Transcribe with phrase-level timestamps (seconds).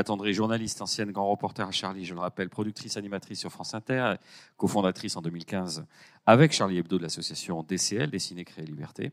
[0.00, 3.74] Agathe André, journaliste, ancienne grand reporter à Charlie, je le rappelle, productrice animatrice sur France
[3.74, 4.14] Inter,
[4.56, 5.84] cofondatrice en 2015
[6.24, 9.12] avec Charlie Hebdo de l'association DCL, Dessiner, Créer, Liberté,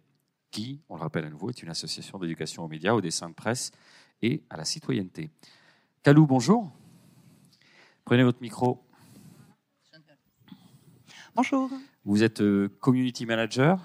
[0.50, 3.34] qui, on le rappelle à nouveau, est une association d'éducation aux médias, au dessin de
[3.34, 3.72] presse
[4.22, 5.30] et à la citoyenneté.
[6.04, 6.72] Calou, bonjour.
[8.06, 8.82] Prenez votre micro.
[11.36, 11.70] Bonjour.
[12.06, 13.78] Vous êtes euh, community manager,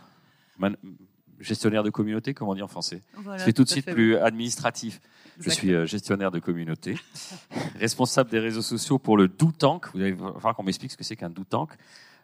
[1.41, 4.16] gestionnaire de communauté, comment on dit en français Voilà, C'est tout de suite fait, plus
[4.19, 5.00] administratif.
[5.41, 6.98] Je suis euh, gestionnaire de communauté,
[7.78, 9.86] responsable des réseaux sociaux pour le Do Tank.
[9.95, 11.70] Vous allez falloir qu'on m'explique ce que c'est qu'un Do Tank.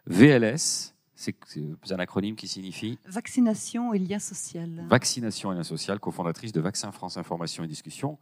[0.05, 4.69] VLS, c'est c'est un acronyme qui signifie Vaccination et lien social.
[4.87, 8.17] Vaccination et Lien Social, cofondatrice de Vaccin France Information et Discussion,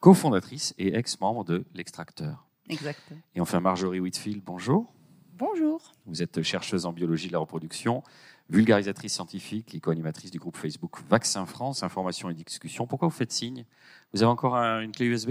[0.00, 2.46] cofondatrice et ex-membre de l'Extracteur.
[2.68, 3.00] Exact.
[3.34, 4.92] Et enfin, Marjorie Whitfield, bonjour.
[5.36, 5.92] Bonjour.
[6.06, 8.02] Vous êtes chercheuse en biologie de la reproduction,
[8.50, 12.86] vulgarisatrice scientifique et co-animatrice du groupe Facebook Vaccin France Information et Discussion.
[12.86, 13.64] Pourquoi vous faites signe?
[14.12, 15.30] Vous avez encore un- une clé USB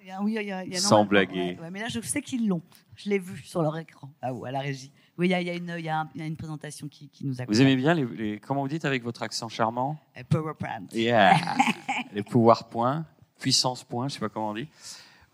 [0.00, 1.34] Il y a- oui, il y a- il y a Sans blaguer.
[1.56, 2.62] ouais, ouais, mais là, je sais qu'ils l'ont.
[2.96, 4.90] Je l'ai vu sur leur écran, là haut à la régie.
[5.18, 6.26] Oui, il y a, il y a une, il y a un- il y a
[6.26, 7.60] une présentation qui, qui nous Vous accompagne.
[7.62, 9.98] aimez bien les, les- comment vous dites avec votre accent charmant?
[10.16, 10.86] Euh, PowerPoint.
[10.92, 11.34] Yeah.
[12.14, 13.04] les pouvoirs points,
[13.38, 14.68] puissance point, je sais pas comment on dit.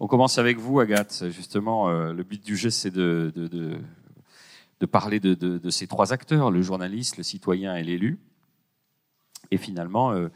[0.01, 1.25] On commence avec vous, Agathe.
[1.31, 3.79] Justement, euh, le but du jeu, c'est de, de, de,
[4.81, 8.19] de parler de, de- de ces trois acteurs, le journaliste, le citoyen et l'élu.
[9.51, 10.29] Et finalement, euh,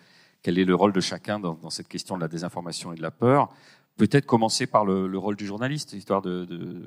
[0.43, 3.03] quel est le rôle de chacun dans, dans cette question de la désinformation et de
[3.03, 3.49] la peur?
[3.97, 6.83] Peut-être commencer par le, le rôle du journaliste, histoire de, de-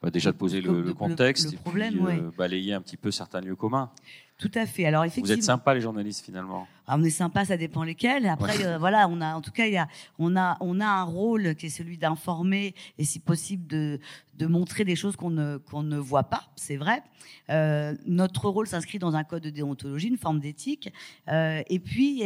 [0.00, 1.58] bah, déjà de poser le, Le- le le- contexte et
[2.00, 3.90] euh, balayer un petit peu certains lieux communs.
[4.38, 4.86] Tout à fait.
[4.86, 5.34] Alors, Vous effectivement.
[5.36, 6.66] êtes sympas, les journalistes, finalement.
[6.90, 8.26] Ah, on est sympa, ça dépend lesquels.
[8.26, 9.88] Après, euh, voilà, on a, en tout cas, il y a,
[10.18, 14.00] on a, on a un rôle qui est celui d'informer et, si possible, de,
[14.38, 16.48] de montrer des choses qu'on ne, qu'on ne voit pas.
[16.56, 17.02] C'est vrai.
[17.50, 20.90] Euh, notre rôle s'inscrit dans un code de déontologie, une forme d'éthique.
[21.28, 22.22] Euh, et puis,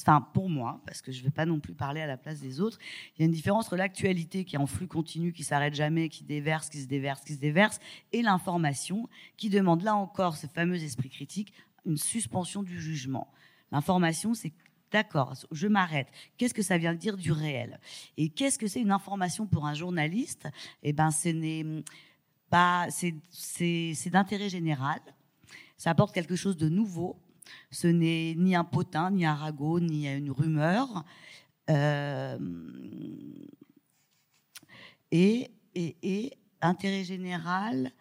[0.00, 2.40] enfin, pour moi, parce que je ne vais pas non plus parler à la place
[2.40, 2.78] des autres,
[3.16, 6.08] il y a une différence entre l'actualité qui est en flux continu, qui s'arrête jamais,
[6.08, 7.78] qui déverse, qui se déverse, qui se déverse,
[8.12, 11.52] et l'information qui demande là encore ce fameux esprit critique,
[11.86, 13.28] une suspension du jugement.
[13.72, 14.52] L'information, c'est
[14.90, 16.08] d'accord, je m'arrête.
[16.36, 17.80] Qu'est-ce que ça vient dire du réel?
[18.18, 20.46] Et qu'est-ce que c'est une information pour un journaliste?
[20.82, 21.82] Eh ben, ce n'est
[22.50, 25.00] pas, c'est, d'intérêt général.
[25.78, 27.16] Ça apporte quelque chose de nouveau.
[27.70, 31.04] Ce n'est ni un potin, ni un ragot, ni une rumeur.
[31.70, 32.38] Euh,
[35.10, 37.92] et, et, et intérêt général.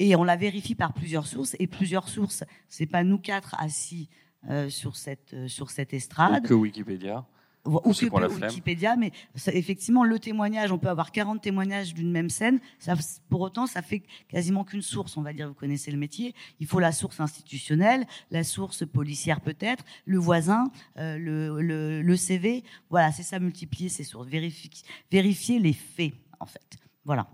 [0.00, 1.54] Et on la vérifie par plusieurs sources.
[1.60, 4.08] Et plusieurs sources, c'est pas nous quatre assis
[4.50, 7.24] euh, sur cette euh, sur cette estrade Que Wikipédia.
[7.64, 8.28] ou Ou que la.
[8.28, 12.58] Wikipédia, mais ça- effectivement, le témoignage, on peut avoir 40 témoignages d'une même scène.
[12.80, 12.94] Ça,
[13.28, 15.46] pour autant, ça fait quasiment qu'une source, on va dire.
[15.48, 16.34] Vous connaissez le métier.
[16.58, 20.64] Il faut la source institutionnelle, la source policière peut-être, le voisin,
[20.98, 22.64] euh, le, le, le CV.
[22.90, 24.70] Voilà, c'est ça, multiplier ces sources, vérifier,
[25.12, 26.78] vérifier les faits, en fait.
[27.04, 27.28] Voilà.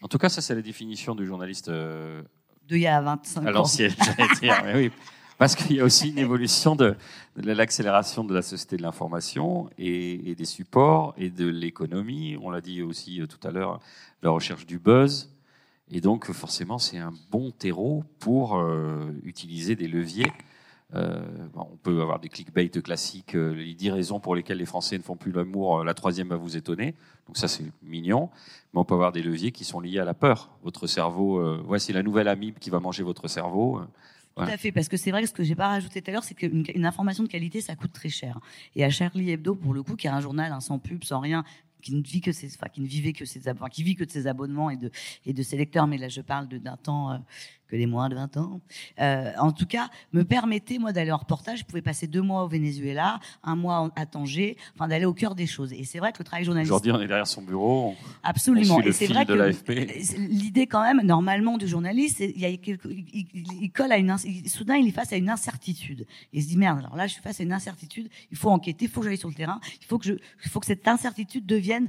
[0.00, 2.22] En tout cas, ça, c'est la définition du journaliste euh,
[2.68, 3.52] De il y a 25 à ans.
[3.52, 4.62] l'ancienne, j'allais dire.
[4.64, 4.90] Mais oui.
[5.38, 6.96] Parce qu'il y a aussi une évolution de,
[7.36, 12.36] l'accélération de la société de l'information et, des supports et de l'économie.
[12.40, 13.80] On l'a dit aussi euh, tout à l'heure,
[14.22, 15.30] la recherche du buzz.
[15.90, 20.32] Et donc, forcément, c'est un bon terreau pour euh, utiliser des leviers.
[20.94, 21.20] Euh,
[21.56, 25.16] on peut avoir des clickbait classiques, les 10 raisons pour lesquelles les Français ne font
[25.16, 25.82] plus l'amour.
[25.82, 26.94] La troisième va vous étonner.
[27.26, 28.30] Donc ça, c'est mignon.
[28.72, 30.50] Mais on peut avoir des leviers qui sont liés à la peur.
[30.62, 33.80] Votre cerveau, voici la nouvelle amibe qui va manger votre cerveau.
[34.36, 36.12] Tout à fait, parce que c'est vrai que ce que j'ai pas rajouté tout à
[36.12, 38.40] l'heure, c'est qu'une une information de qualité, ça coûte très cher.
[38.74, 41.20] Et à Charlie Hebdo, pour le coup, qui est un journal hein, sans pub, sans
[41.20, 41.44] rien,
[41.82, 44.04] qui ne vit que ses, enfin, qui ne vivait que ses, enfin, qui vit que
[44.04, 44.90] de ses abonnements et de
[45.26, 47.18] et de ses lecteurs, mais là je parle de- d'un temps euh,
[47.68, 48.60] que les moins de 20 ans.
[49.00, 51.60] Euh, en tout cas, me permettait moi d'aller en reportage.
[51.60, 55.34] Je pouvais passer deux mois au Venezuela, un mois à Tanger, enfin d'aller au cœur
[55.34, 55.72] des choses.
[55.72, 57.88] Et c'est vrai que le travail journalistique, Aujourd'hui, on est derrière son bureau.
[57.88, 58.74] on- absolument.
[58.76, 59.70] on suit le et c'est vrai de que l'AFP.
[60.28, 63.26] l'idée quand même normalement du journaliste, il y a quelque, il,
[63.62, 64.14] il- colle à une,
[64.46, 66.06] soudain il est face à une incertitude.
[66.32, 68.84] Il se dit merde, alors là je suis face à une incertitude, il faut enquêter,
[68.84, 70.12] il faut que j'aille sur le terrain, il faut que je,
[70.44, 71.88] il faut que cette incertitude devienne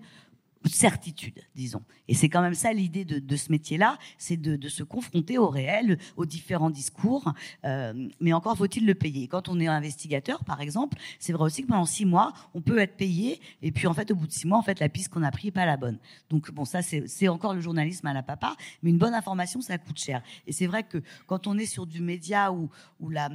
[0.68, 1.82] certitude, disons.
[2.08, 5.98] Et c'est quand même ça l'idée de, ce métier-là, c'est de, se confronter au réel,
[6.18, 7.34] aux différents discours.
[7.64, 9.28] euh, mais encore faut-il le payer.
[9.28, 12.80] Quand on est investigateur, par exemple, c'est vrai aussi que pendant six mois, on peut
[12.80, 15.10] être payé, et puis en fait, au bout de six mois, en fait, la piste
[15.10, 16.00] qu'on a prise n'est pas la bonne.
[16.30, 19.78] Donc bon, ça c'est encore le journalisme à la papa, mais une bonne information, ça
[19.78, 20.22] coûte cher.
[20.48, 22.70] Et c'est vrai que quand on est sur du média où,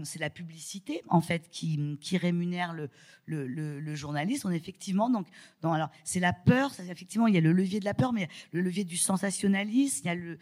[0.05, 2.75] c'est la publicité en fait qui, rémunère
[3.27, 5.27] le journaliste, on est effectivement donc
[5.62, 7.94] dans alors c'est la peur, c'est effectivement effectivement, il y a le levier de la
[7.94, 10.02] peur, mais le levier du sensationnalisme.
[10.05, 10.38] Il y a le,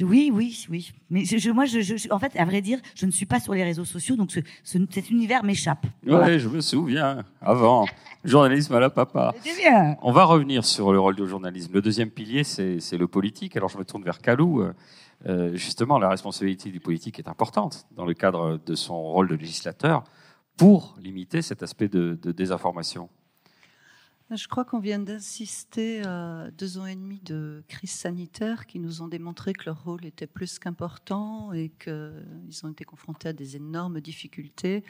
[0.00, 0.92] oui, oui, oui.
[1.10, 3.54] Mais je, moi, je, je, en fait, à vrai dire, je ne suis pas sur
[3.54, 5.86] les réseaux sociaux, donc ce, cet univers m'échappe.
[6.06, 7.24] Oui, je me souviens.
[7.40, 7.86] Avant,
[8.24, 9.34] journalisme à la papa.
[9.42, 9.96] Bien.
[10.02, 11.72] On va revenir sur le rôle du journalisme.
[11.74, 13.56] Le deuxième pilier, c'est le politique.
[13.56, 14.64] Alors, je me tourne vers Calou.
[15.26, 19.36] Euh, justement, la responsabilité du politique est importante dans le cadre de son rôle de
[19.36, 20.04] législateur
[20.56, 23.08] pour limiter cet aspect de, désinformation
[24.34, 29.02] je crois qu'on vient d'assister à deux ans et demi de crise sanitaire qui nous
[29.02, 33.56] ont démontré que leur rôle était plus qu'important et qu'ils ont été confrontés à des
[33.56, 34.84] énormes difficultés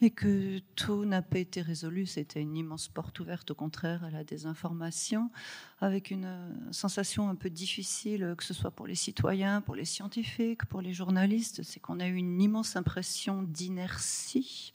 [0.00, 2.06] et que tout n'a pas été résolu.
[2.06, 5.30] C'était une immense porte ouverte, au contraire, à la désinformation,
[5.80, 9.84] avec une euh, sensation un peu difficile, que ce soit pour les citoyens, pour les
[9.84, 14.72] scientifiques, pour les journalistes, c'est qu'on a eu une immense impression d'inertie.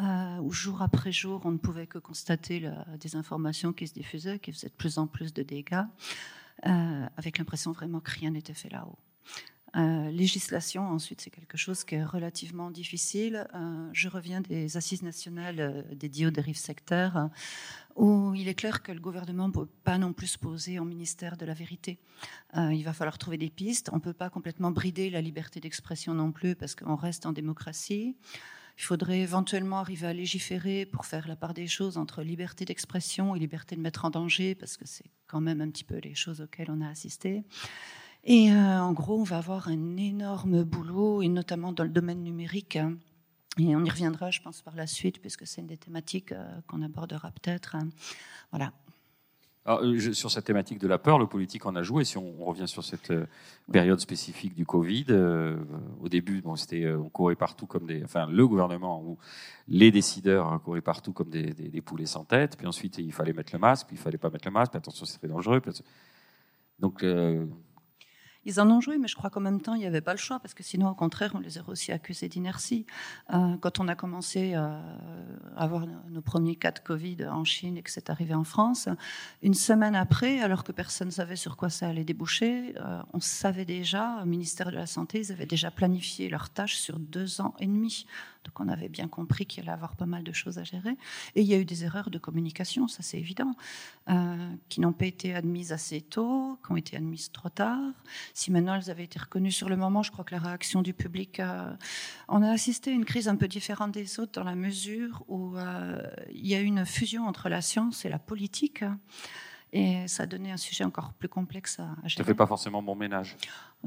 [0.00, 4.38] Euh, où jour après jour, on ne pouvait que constater la désinformation qui se diffusait,
[4.38, 5.84] qui faisait de plus en plus de dégâts,
[6.66, 8.98] euh, avec l'impression vraiment que rien n'était fait là-haut.
[9.76, 13.46] Euh, législation, ensuite, c'est quelque chose qui est relativement difficile.
[13.92, 17.28] Je reviens des assises nationales dédiées aux dérives sectaires,
[17.94, 20.86] où il est clair que le gouvernement ne peut pas non plus se poser en
[20.86, 21.98] ministère de la vérité.
[22.54, 23.90] il va falloir trouver des pistes.
[23.92, 27.32] On ne peut pas complètement brider la liberté d'expression non plus, parce qu'on reste en
[27.32, 28.16] démocratie.
[28.78, 33.34] Il faudrait éventuellement arriver à légiférer pour faire la part des choses entre liberté d'expression
[33.34, 36.14] et liberté de mettre en danger, parce que c'est quand même un petit peu les
[36.14, 37.44] choses auxquelles on a assisté.
[38.24, 42.22] Et euh, en gros, on va avoir un énorme boulot, et notamment dans le domaine
[42.22, 42.76] numérique.
[42.76, 42.98] Hein.
[43.58, 46.60] Et on y reviendra, je pense, par la suite, puisque c'est une des thématiques euh,
[46.66, 47.76] qu'on abordera peut-être.
[47.76, 47.88] Hein.
[48.50, 48.72] Voilà.
[49.68, 52.04] Euh, sur cette thématique de la peur, le politique en a joué.
[52.04, 53.12] Si on, revient sur cette
[53.72, 55.06] période spécifique du Covid,
[56.00, 59.18] au début, bon, c'était on courait partout comme des, enfin, le gouvernement ou
[59.66, 62.56] les décideurs hein, couraient partout comme des, poulets sans tête.
[62.56, 64.76] Puis ensuite, il fallait mettre le masque, puis il fallait pas mettre le masque.
[64.76, 65.60] Attention, c'est très dangereux.
[66.78, 67.04] Donc
[68.46, 70.18] ils en ont joué, mais je crois qu'en même temps, il n'y avait pas le
[70.18, 72.86] choix, parce que sinon, au contraire, on les aurait aussi accusés d'inertie.
[73.34, 74.80] Euh, quand on a commencé à
[75.56, 78.88] avoir nos premiers cas de Covid en Chine et que c'est arrivé en France,
[79.42, 83.20] une semaine après, alors que personne ne savait sur quoi ça allait déboucher, euh, on
[83.20, 87.40] savait déjà, au ministère de la Santé, ils avaient déjà planifié leurs tâches sur deux
[87.40, 88.06] ans et demi.
[88.46, 90.96] Donc on avait bien compris qu'il allait avoir pas mal de choses à gérer.
[91.34, 93.54] Et il y a eu des erreurs de communication, ça c'est évident,
[94.08, 97.80] euh, qui n'ont pas été admises assez tôt, qui ont été admises trop tard.
[98.34, 100.94] Si maintenant elles avaient été reconnues sur le moment, je crois que la réaction du
[100.94, 101.40] public...
[101.40, 101.74] Euh,
[102.28, 105.56] on a assisté à une crise un peu différente des autres dans la mesure où
[105.56, 106.00] euh,
[106.30, 108.84] il y a eu une fusion entre la science et la politique.
[109.72, 112.22] Et ça a donné un sujet encore plus complexe à, gérer.
[112.22, 113.36] Ça fait pas forcément bon ménage.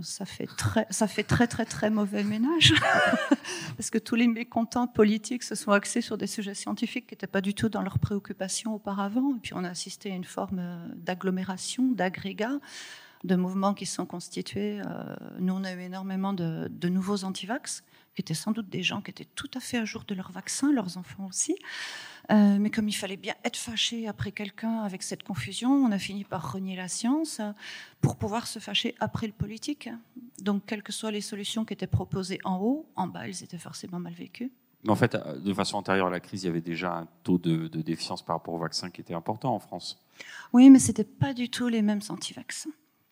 [0.02, 2.74] Ça fait très, ça fait très très très mauvais ménage,
[3.78, 7.28] parce que tous les mécontents politiques se sont axés sur des sujets scientifiques qui n'étaient
[7.28, 9.36] pas du tout dans leurs préoccupations auparavant.
[9.36, 10.62] Et puis on a assisté à une forme
[10.96, 12.60] d'agglomération, d'agrégat
[13.24, 14.82] de mouvements qui sont constitués.
[14.86, 17.84] Euh, nous, on a eu énormément de, de nouveaux antivax,
[18.16, 20.32] qui étaient sans doute des gens qui étaient tout à fait à jour de leur
[20.32, 21.56] vaccin, leurs enfants aussi.
[22.31, 25.98] Euh, mais comme il fallait bien être fâché après quelqu'un avec cette confusion, on a
[25.98, 27.42] fini par renier la science
[28.02, 29.89] pour pouvoir se fâcher après le politique.
[30.39, 33.58] Donc, quelles que soient les solutions qui étaient proposées en haut, en bas, elles étaient
[33.58, 34.51] forcément mal vécues.
[34.88, 37.68] En fait, de façon antérieure à la crise, il y avait déjà un taux de,
[37.68, 40.01] de défiance par rapport au vaccin qui était important en France.
[40.53, 42.70] Oui, mais ce n'était pas du tout les mêmes anti-vaccins.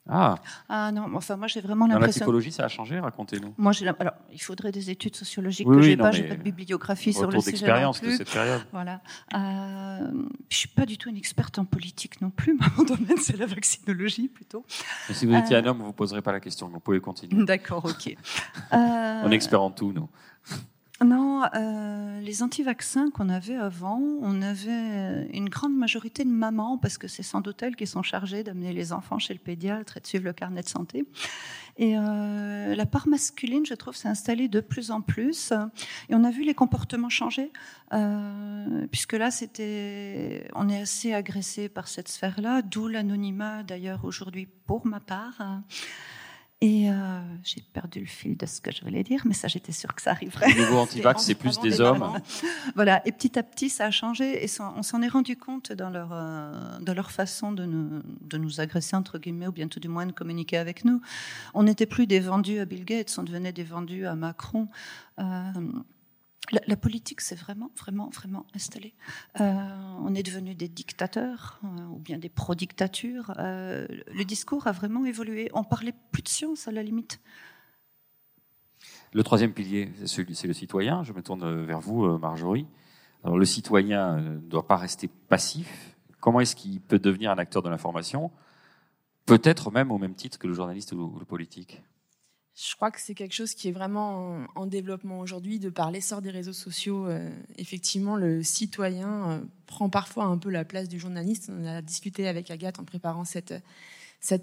[0.10, 0.36] Ah.
[0.70, 2.00] ah non, enfin moi j'ai vraiment l'impression.
[2.00, 3.54] Dans la psychologie, ça a changé, racontez-nous.
[3.58, 7.14] Moi, j'ai alors il faudrait des études sociologiques que j'ai pas, j'ai pas de bibliographie
[7.14, 7.52] sur le sujet.
[7.52, 8.62] d'expérience de cette période.
[8.72, 9.02] Voilà.
[9.34, 10.12] Euh,
[10.50, 12.58] je suis pas du tout une experte en politique non plus.
[12.78, 14.66] Mon domaine c'est la vaccinologie plutôt.
[15.12, 16.68] si vous étiez un homme, vous poserez pas la question.
[16.68, 17.44] Vous pouvez continuer.
[17.46, 18.16] D'accord, ok.
[18.74, 18.76] Euh...
[19.24, 20.10] On est expert en tout, nous.
[21.06, 26.98] Non, euh, les anti-vaccins qu'on avait avant, on avait une grande majorité de mamans, parce
[26.98, 30.00] que c'est sans doute elles qui sont chargées d'amener les enfants chez le pédiatre et
[30.00, 31.06] de suivre le carnet de santé.
[31.78, 35.54] Et euh, la part masculine, je trouve, s'est installée de plus en plus.
[36.10, 37.52] Et on a vu les comportements changer,
[37.94, 44.48] euh, puisque là, c'était, on est assez agressé par cette sphère-là, d'où l'anonymat d'ailleurs aujourd'hui
[44.66, 45.62] pour ma part.
[46.60, 49.72] Et euh, j'ai perdu le fil de ce que je voulais dire, mais ça, j'étais
[49.72, 50.52] sûre que ça arriverait.
[50.54, 52.20] Le nouveau antivax, c'est plus des, hommes.
[52.76, 55.92] voilà, et petit à petit, ça a changé, et on s'en est rendu compte dans
[55.92, 59.80] leur, euh, dans leur façon de nous, de nous agresser, entre guillemets, ou bien tout
[59.80, 61.00] du moins de communiquer avec nous.
[61.54, 64.68] On n'était plus des vendus à Bill Gates, on devenait des vendus à Macron.
[65.20, 65.52] Euh,
[66.52, 68.94] la, politique s'est vraiment, vraiment, vraiment installée.
[69.42, 69.54] Euh,
[70.02, 73.34] on est devenu des dictateurs euh, ou bien des pro-dictatures.
[73.38, 75.50] Euh, le discours a vraiment évolué.
[75.54, 77.20] On parlait plus de science à la limite.
[79.14, 81.04] Le troisième pilier, c'est le citoyen.
[81.04, 82.68] Je me tourne vers vous, Marjorie.
[83.24, 85.96] Alors, le citoyen ne doit pas rester passif.
[86.20, 88.32] comment est-ce qu'il peut devenir un acteur de l'information,
[89.26, 91.82] peut-être même au même titre que le journaliste ou le politique?
[92.58, 96.24] Je crois que c'est quelque chose qui est vraiment en, développement aujourd'hui, de par l'essor
[96.24, 97.06] des réseaux sociaux.
[97.06, 101.52] Euh, effectivement, le citoyen euh, prend parfois un peu la place du journaliste.
[101.54, 103.54] On a discuté avec Agathe en préparant cette,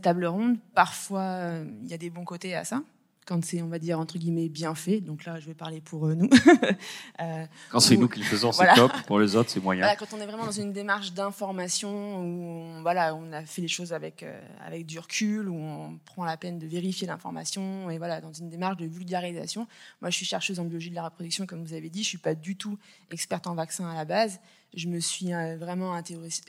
[0.00, 0.58] table ronde.
[0.74, 2.82] Parfois, euh, il y a des bons côtés à ça
[3.24, 5.00] quand c'est, on va dire, entre guillemets, bien fait.
[5.00, 6.28] Donc là, je vais parler pour euh, nous.
[7.20, 8.92] euh, quand c'est nous qui le faisons, c'est top.
[9.06, 9.82] Pour les autres, c'est moyen.
[9.82, 13.62] Voilà, quand on est vraiment dans une démarche d'information où on, voilà, on a fait
[13.62, 17.88] les choses avec, euh, avec du recul, où on prend la peine de vérifier l'information,
[17.90, 19.66] et voilà, dans une démarche de vulgarisation.
[20.02, 22.02] Moi, je suis chercheuse en biologie de la reproduction, comme vous avez dit.
[22.02, 22.78] Je suis pas du tout
[23.10, 24.40] experte en vaccins à la base.
[24.76, 25.94] Je me suis euh, vraiment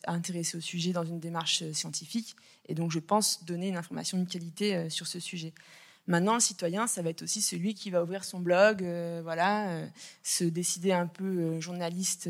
[0.08, 2.36] intéressée au sujet dans une démarche scientifique.
[2.67, 5.53] Et donc, je pense donner une information de qualité sur ce sujet.
[6.08, 9.70] Maintenant, le citoyen, ça va être aussi celui qui va ouvrir son blog, euh, voilà,
[9.70, 9.88] euh,
[10.22, 12.30] se décider un peu euh, journaliste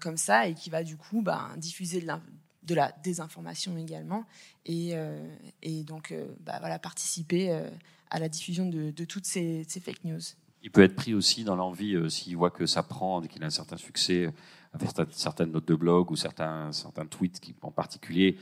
[0.00, 4.24] comme ça, et qui va du coup bah, diffuser de la, désinformation également,
[4.66, 4.94] et,
[5.84, 7.50] donc bah, participer
[8.10, 10.20] à la diffusion de, toutes ces, fake news.
[10.62, 13.50] Il peut être pris aussi dans l'envie, s'il voit que ça prend, qu'il a un
[13.50, 14.30] certain succès,
[14.74, 16.70] avec certaines notes de blog ou certains,
[17.08, 18.36] tweets en particulier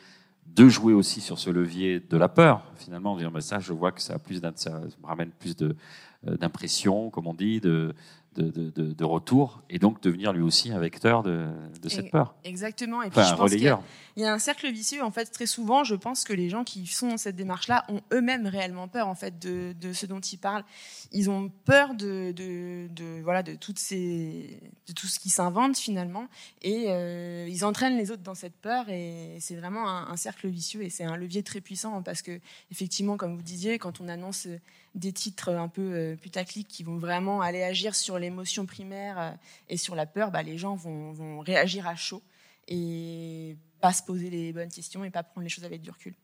[0.54, 2.62] de jouer aussi sur ce levier de la peur.
[2.76, 6.36] Finalement, dire, mais ça, je vois que ça, a plus ça me ramène plus euh,
[6.36, 7.94] d'impression, comme on dit, de,
[8.36, 11.48] de, de, retour, et donc devenir lui aussi un vecteur de,
[11.88, 12.34] cette peur.
[12.44, 13.02] Exactement.
[13.02, 15.02] Et puis je pense Il y a un cercle vicieux.
[15.02, 18.46] En fait, très souvent, je pense que les gens qui font cette démarche-là ont eux-mêmes
[18.46, 20.64] réellement peur en fait de, ce dont ils parlent.
[21.12, 26.28] Ils ont peur de, de, voilà de toutes ces de tout ce qui s'invente finalement,
[26.62, 28.88] et euh, ils entraînent les autres dans cette peur.
[28.88, 32.40] Et c'est vraiment un, un cercle vicieux, et c'est un levier très puissant parce que
[32.70, 34.48] effectivement, comme vous disiez, quand on annonce
[34.96, 39.30] des titres un peu euh, putaclic qui vont vraiment aller agir sur l'émotion primaire euh,
[39.68, 42.22] et sur la peur, bah, les gens vont, réagir à chaud
[42.66, 46.14] et pas se poser les bonnes questions et pas prendre les choses avec du recul.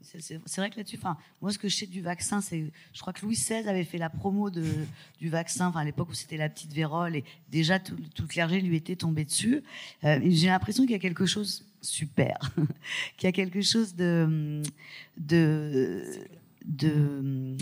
[0.00, 3.12] C'est vrai que là-dessus, enfin, moi, ce que je sais du vaccin, c'est, je crois
[3.12, 6.48] que Louis XVI avait fait la promo du vaccin, enfin, à l'époque où c'était la
[6.48, 9.64] petite vérole, et déjà tout, le clergé lui était tombé dessus.
[10.04, 12.38] Euh, j'ai l'impression qu'il y a quelque chose super,
[13.16, 14.62] qu'il y a quelque chose de,
[16.68, 17.56] de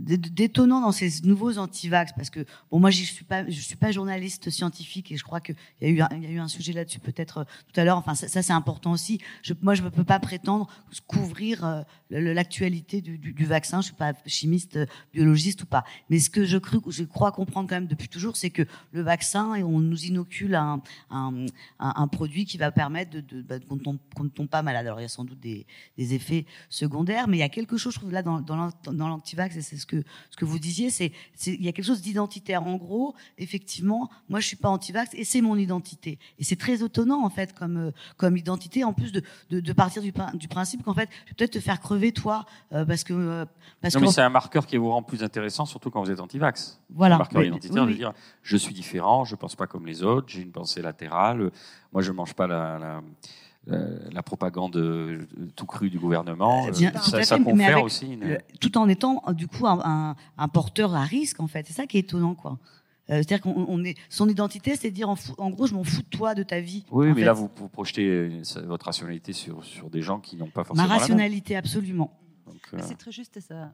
[0.00, 3.92] d'étonnant dans ces nouveaux antivax parce que bon moi je suis pas je suis pas
[3.92, 6.72] journaliste scientifique et je crois qu'il y a eu il y a eu un sujet
[6.72, 7.98] là-dessus peut-être euh, tout à l'heure.
[7.98, 9.20] Enfin ça, c'est important aussi.
[9.42, 10.68] Je, moi je ne peux pas prétendre
[11.06, 13.80] couvrir euh, l'actualité du, du, du, vaccin.
[13.80, 15.84] Je suis pas chimiste euh, biologiste ou pas.
[16.08, 19.02] Mais ce que je, cru, je crois comprendre quand même depuis toujours c'est que le
[19.02, 21.46] vaccin et on nous inocule un, un,
[21.78, 24.86] un, produit qui va permettre de, de bah, qu'on ne tombe, pas malade.
[24.86, 25.66] Alors il y a sans doute des,
[25.98, 29.56] des effets secondaires mais il y a quelque chose je trouve là dans, dans l'antivax
[29.56, 31.12] et c'est ce que, ce que vous disiez, c'est
[31.46, 32.66] il y a quelque chose d'identitaire.
[32.66, 36.18] En gros, effectivement, moi je suis pas anti-vax et c'est mon identité.
[36.38, 40.02] Et c'est très étonnant en fait comme euh, comme identité, en plus de, de, partir
[40.02, 43.12] du, du principe qu'en fait, je vais peut-être te faire crever toi euh, parce que
[43.12, 43.44] euh,
[43.80, 46.20] parce non, mais c'est un marqueur qui vous rend plus intéressant, surtout quand vous êtes
[46.20, 46.80] anti-vax.
[46.90, 47.16] Voilà.
[47.16, 50.42] Un marqueur identitaire de dire je suis différent, je pense pas comme les autres, j'ai
[50.42, 51.50] une pensée latérale,
[51.92, 53.02] moi je mange pas la, la
[54.12, 56.66] la propagande euh, tout crue du gouvernement.
[56.66, 58.18] Euh, ça, confère aussi.
[58.60, 60.14] tout en étant du coup un,
[60.52, 61.66] porteur à risque en fait.
[61.66, 62.58] C'est ça qui est étonnant quoi.
[63.08, 66.36] C'est-à-dire qu'on est son identité, c'est de dire en, gros, je m'en fous de toi,
[66.36, 66.84] de ta vie.
[66.92, 70.86] Oui, mais là, vous, projetez votre rationalité sur, sur des gens qui n'ont pas forcément.
[70.86, 72.16] Ma rationalité, absolument.
[72.78, 73.72] C'est très juste ça.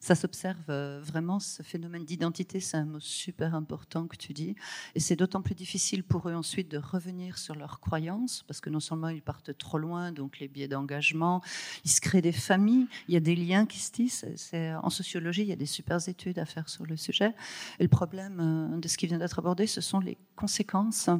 [0.00, 4.54] Ça s'observe euh, vraiment, ce phénomène d'identité, c'est un mot super important que tu dis.
[4.94, 8.70] Et c'est d'autant plus difficile pour eux ensuite de revenir sur leurs croyances, parce que
[8.70, 11.42] non seulement ils partent trop loin, donc les biais d'engagement,
[11.84, 14.24] ils se créent des familles, il y a des liens qui se tissent.
[14.54, 17.34] En sociologie, il y a des super études à faire sur le sujet.
[17.80, 21.10] Et le problème euh, de ce qui vient d'être abordé, ce sont les conséquences.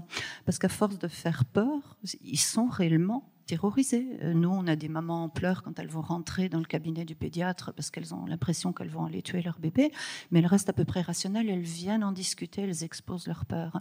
[0.44, 4.06] Parce qu'à force de faire peur, ils sont réellement terrorisées.
[4.22, 7.04] Euh, nous, on a des mamans en pleurs quand elles vont rentrer dans le cabinet
[7.04, 9.90] du pédiatre parce qu'elles ont l'impression qu'elles vont aller tuer leur bébé,
[10.30, 13.80] mais elles restent à peu près rationnelles, elles viennent en discuter, elles exposent leur peur.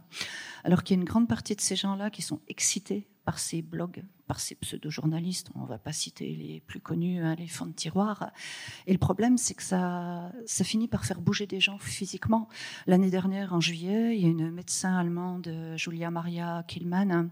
[0.64, 3.62] Alors qu'il y a une grande partie de ces gens-là qui sont excités par ces
[3.62, 7.66] blogs, par ces pseudo-journalistes, on ne va pas citer les plus connus, hein, les fonds
[7.66, 8.32] de tiroir.
[8.86, 12.48] Et le problème, c'est que ça, ça finit par faire bouger des gens physiquement.
[12.86, 17.30] L'année dernière, en juillet, il y a une médecin allemande, Julia Maria Killmann,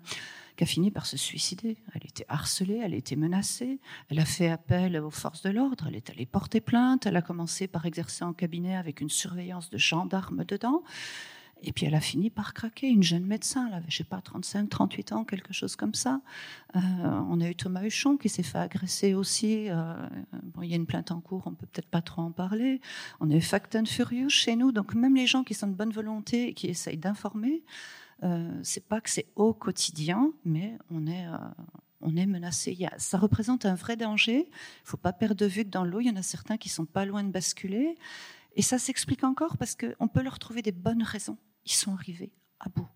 [0.55, 1.77] qui a fini par se suicider.
[1.93, 5.95] Elle était harcelée, elle était menacée, elle a fait appel aux forces de l'ordre, elle
[5.95, 9.77] est allée porter plainte, elle a commencé par exercer en cabinet avec une surveillance de
[9.77, 10.83] gendarmes dedans.
[11.63, 14.21] Et puis elle a fini par craquer, une jeune médecin, elle avait, je sais pas,
[14.21, 16.21] 35, 38 ans, quelque chose comme ça.
[16.75, 16.79] Euh,
[17.29, 19.69] on a eu Thomas Huchon qui s'est fait agresser aussi.
[19.69, 19.95] Euh,
[20.43, 22.81] bon, il y a une plainte en cours, on peut peut-être pas trop en parler.
[23.19, 25.91] On a eu Facton Furious chez nous, donc même les gens qui sont de bonne
[25.91, 27.63] volonté et qui essayent d'informer,
[28.24, 31.38] Euh, c'est pas que c'est au quotidien, mais on est, euh,
[32.01, 32.77] on est menacé.
[32.98, 34.48] ça représente un vrai danger.
[34.48, 36.69] Il faut pas perdre de vue que dans l'eau, il y en a certains qui
[36.69, 37.98] sont pas loin de basculer.
[38.55, 41.38] Et ça s'explique encore parce qu'on peut leur trouver des bonnes raisons.
[41.65, 42.88] Ils sont arrivés à bout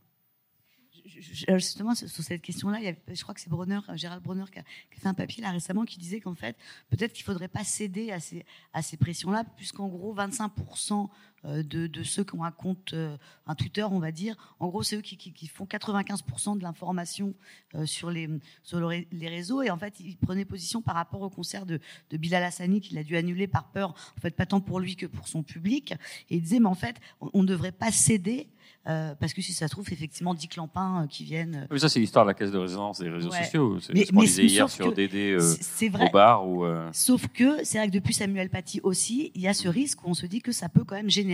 [1.57, 5.13] justement sur cette question-là, je crois que c'est Bronner, Gérald Bronner qui a, fait un
[5.13, 6.57] papier là récemment qui disait qu'en fait,
[6.89, 11.07] peut-être qu'il ne faudrait pas céder à ces, à ces pressions-là, puisqu'en gros, 25% euh,
[11.46, 13.15] de, de, ceux qui ont un compte, euh,
[13.48, 17.34] un Twitter, on va dire, en gros, c'est eux qui, qui, font 95% de l'information
[17.75, 18.29] euh, sur, les,
[18.63, 19.62] sur les réseaux.
[19.62, 21.79] Et en fait, ils prenaient position par rapport au concert de,
[22.10, 24.96] de Bilal Hassani qu'il a dû annuler par peur, en fait, pas tant pour lui
[24.96, 25.93] que pour son public.
[26.29, 28.50] Et il disait, mais en fait, on ne devrait pas céder
[28.88, 31.55] euh, parce que si ça se trouve, effectivement, 10 clampins euh, qui viennent.
[31.55, 33.77] Euh, oui, ça, c'est l'histoire de la caisse de résonance des réseaux sociaux.
[33.79, 36.48] C'est ce qu'on disait hier sur Dédé au bar.
[36.48, 40.03] Ou, Sauf que c'est vrai que depuis Samuel Paty aussi, il y a ce risque
[40.03, 41.28] où on se dit que ça peut quand même générer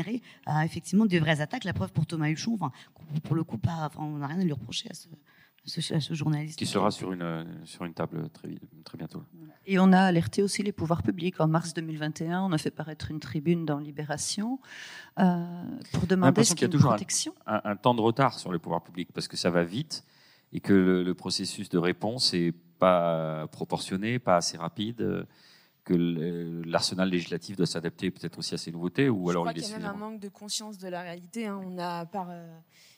[0.63, 1.63] effectivement des vraies attaques.
[1.63, 2.71] La preuve pour Thomas Huchon, enfin,
[3.23, 5.07] pour le coup, pas, enfin, on n'a rien à lui reprocher à ce,
[5.65, 6.57] ce, journaliste.
[6.57, 8.49] Qui sera sur une, sur une table très,
[8.83, 9.23] très bientôt.
[9.65, 11.39] Et on a alerté aussi les pouvoirs publics.
[11.39, 14.59] En mars 2021, on a fait paraître une tribune dans Libération
[15.19, 15.43] euh,
[15.93, 17.33] pour demander ce qu'il y a toujours protection.
[17.47, 20.03] Un, temps de retard sur les pouvoirs publics parce que ça va vite
[20.53, 25.25] et que le, processus de réponse n'est pas proportionné, pas assez rapide
[25.85, 29.61] que l'arsenal législatif doit s'adapter peut-être aussi à ces nouveautés ou Je alors crois il
[29.61, 31.45] y a même un manque de conscience de la réalité.
[31.45, 31.61] Hein.
[31.63, 32.45] On a par euh,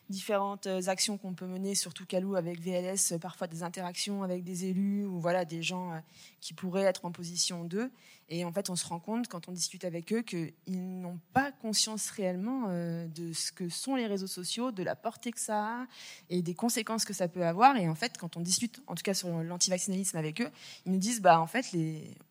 [0.10, 4.44] différentes euh, actions qu'on peut mener, surtout Calou avec VLS, euh, parfois des interactions avec
[4.44, 6.00] des élus ou voilà des gens euh,
[6.40, 7.92] qui pourraient être en position d'eux.
[8.30, 11.52] Et en fait, on se rend compte quand on discute avec eux qu'ils n'ont pas
[11.52, 15.88] conscience réellement de ce que sont les réseaux sociaux, de la portée que ça a
[16.30, 17.78] et des conséquences que ça peut avoir.
[17.78, 20.50] Et en fait, quand on discute, en tout cas sur l'antivaccinalisme avec eux,
[20.86, 21.66] ils nous disent bah en fait,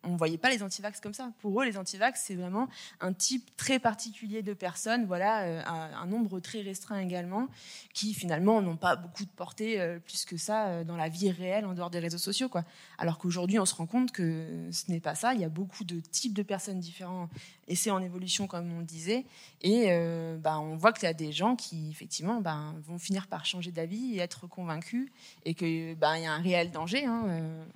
[0.03, 1.31] on ne voyait pas les antivax comme ça.
[1.39, 2.67] Pour eux, les antivax, c'est vraiment
[2.99, 7.47] un type très particulier de personnes, voilà, un nombre très restreint également
[7.93, 11.31] qui finalement n'ont pas beaucoup de portée euh, plus que ça euh, dans la vie
[11.31, 12.49] réelle en dehors des réseaux sociaux.
[12.49, 12.63] Quoi.
[12.97, 15.33] Alors qu'aujourd'hui, on se rend compte que ce n'est pas ça.
[15.33, 17.29] Il y a beaucoup de types de personnes différents
[17.67, 19.25] et c'est en évolution, comme on le disait.
[19.61, 23.27] Et euh, bah, on voit qu'il y a des gens qui, effectivement, bah, vont finir
[23.27, 25.09] par changer d'avis et être convaincus
[25.45, 27.25] et qu'il bah, y a un réel danger hein,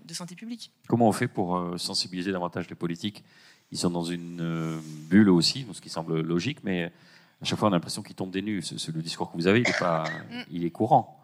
[0.05, 0.71] de santé publique.
[0.87, 3.23] Comment on fait pour sensibiliser davantage les politiques?
[3.71, 6.91] Ils sont dans une bulle aussi, ce qui semble logique, mais
[7.41, 8.61] à chaque fois, on a l'impression qu'il tombe des nues.
[8.93, 10.43] le discours que vous avez, il est, pas, mm.
[10.51, 11.20] il est courant.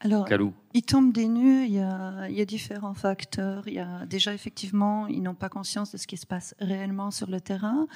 [0.00, 0.28] Alors,
[0.74, 3.66] il tombe des nues, il y, a, il y, a, différents facteurs.
[3.66, 7.10] Il y a déjà, effectivement, ils n'ont pas conscience de ce qui se passe réellement
[7.10, 7.88] sur le terrain.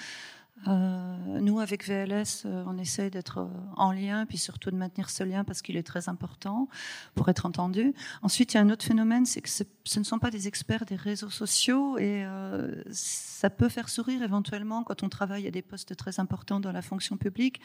[0.69, 5.11] Euh, nous, avec VLS, euh, on essaie d'être euh, en lien, puis surtout de maintenir
[5.11, 6.69] ce lien parce qu'il est très important
[7.15, 7.95] pour être entendu.
[8.23, 10.85] Ensuite, il y a un autre phénomène, c'est que ce ne sont pas des experts
[10.85, 12.25] des réseaux sociaux et
[12.91, 16.83] ça peut faire sourire éventuellement quand on travaille à des postes très importants dans la
[16.83, 17.61] fonction publique,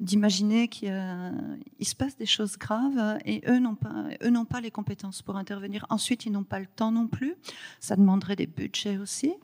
[0.00, 4.70] d'imaginer qu'il se passe des choses graves et eux n'ont pas, eux n'ont pas les
[4.70, 5.86] compétences pour intervenir.
[5.88, 7.36] Ensuite, ils n'ont pas le temps non plus.
[7.80, 9.34] Ça demanderait des budgets aussi.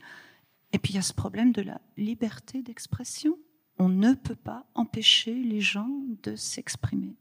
[0.73, 3.39] Et puis il y a ce problème de la liberté d'expression.
[3.79, 5.91] On ne peut pas empêcher les gens
[6.23, 7.17] de s'exprimer.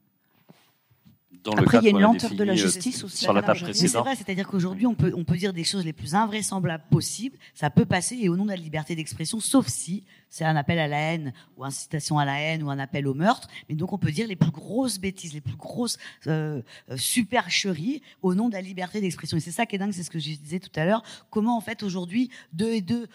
[1.56, 3.24] Après, il y a une lenteur de la euh, justice aussi.
[3.24, 5.92] Sur la table C'est vrai, c'est-à-dire qu'aujourd'hui, on peut, on peut dire des choses les
[5.92, 7.36] plus invraisemblables possibles.
[7.54, 10.78] Ça peut passer et au nom de la liberté d'expression, sauf si c'est un appel
[10.78, 13.48] à la haine ou incitation à la haine ou un appel au meurtre.
[13.68, 18.02] Mais donc, on peut dire les plus grosses bêtises, les plus grosses euh, euh supercheries
[18.22, 19.36] au nom de la liberté d'expression.
[19.36, 21.02] Et c'est ça qui est dingue, c'est ce que je disais tout à l'heure.
[21.30, 23.06] Comment, en fait, aujourd'hui, 2 et 2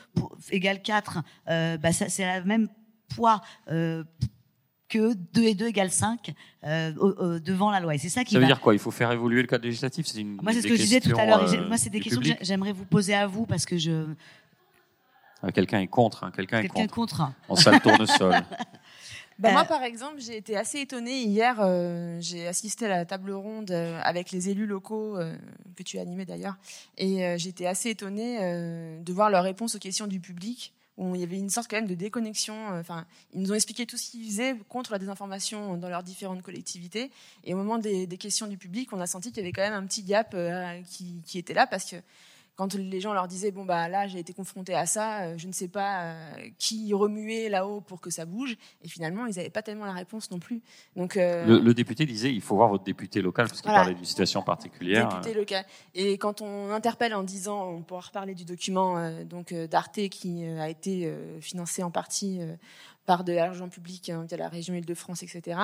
[0.52, 2.70] égale 4, euh, bah, c'est la même
[3.10, 4.04] poids euh,
[4.90, 7.96] que 2 et 2 égale 5 euh, devant la loi.
[7.96, 8.74] Et c'est ça qui Ça veut dire quoi?
[8.74, 10.06] Il faut faire évoluer le cadre législatif?
[10.06, 11.52] C'est Moi, c'est ce que je disais tout à l'heure.
[11.52, 14.06] Euh, moi, c'est des questions que j'aimerais vous poser à vous parce que je.
[15.42, 16.24] Ah, quelqu'un est contre.
[16.24, 16.32] Hein.
[16.36, 16.94] Quelqu'un est contre.
[16.94, 17.32] contre.
[17.50, 18.36] En salle tournesol.
[19.38, 21.58] Ben moi, par exemple, j'ai été assez étonnée hier.
[21.60, 25.18] Euh, j'ai assisté à la table ronde avec les élus locaux
[25.76, 26.56] que tu as animé d'ailleurs,
[26.98, 28.40] et j'ai été assez étonnée
[29.04, 31.78] de voir leur réponse aux questions du public où il y avait une sorte quand
[31.78, 32.72] même de déconnexion.
[32.72, 36.04] Euh, enfin, ils nous ont expliqué tout ce qu'ils faisaient contre la désinformation dans leurs
[36.04, 37.12] différentes collectivités.
[37.44, 39.74] Et au moment des, questions du public, on a senti qu'il y avait quand même
[39.74, 41.98] un petit gap euh, qui, qui, était là parce que
[42.56, 45.48] quand les gens leur disaient bon bah là j'ai été confronté à ça, euh, je
[45.48, 49.50] ne sais pas euh, qui remuer là-haut pour que ça bouge, et finalement ils n'avaient
[49.50, 50.62] pas tellement la réponse non plus.
[50.96, 54.06] Donc euh, le, député disait il faut voir votre député local parce qu'il parlait d'une
[54.06, 55.10] situation particulière.
[55.10, 55.66] Député local.
[55.94, 60.70] Et quand on interpelle en disant on pourra reparler du document donc d'Arte qui a
[60.70, 62.40] été financé en partie
[63.06, 65.60] par de l'argent public hein, via la région Île-de-France, etc.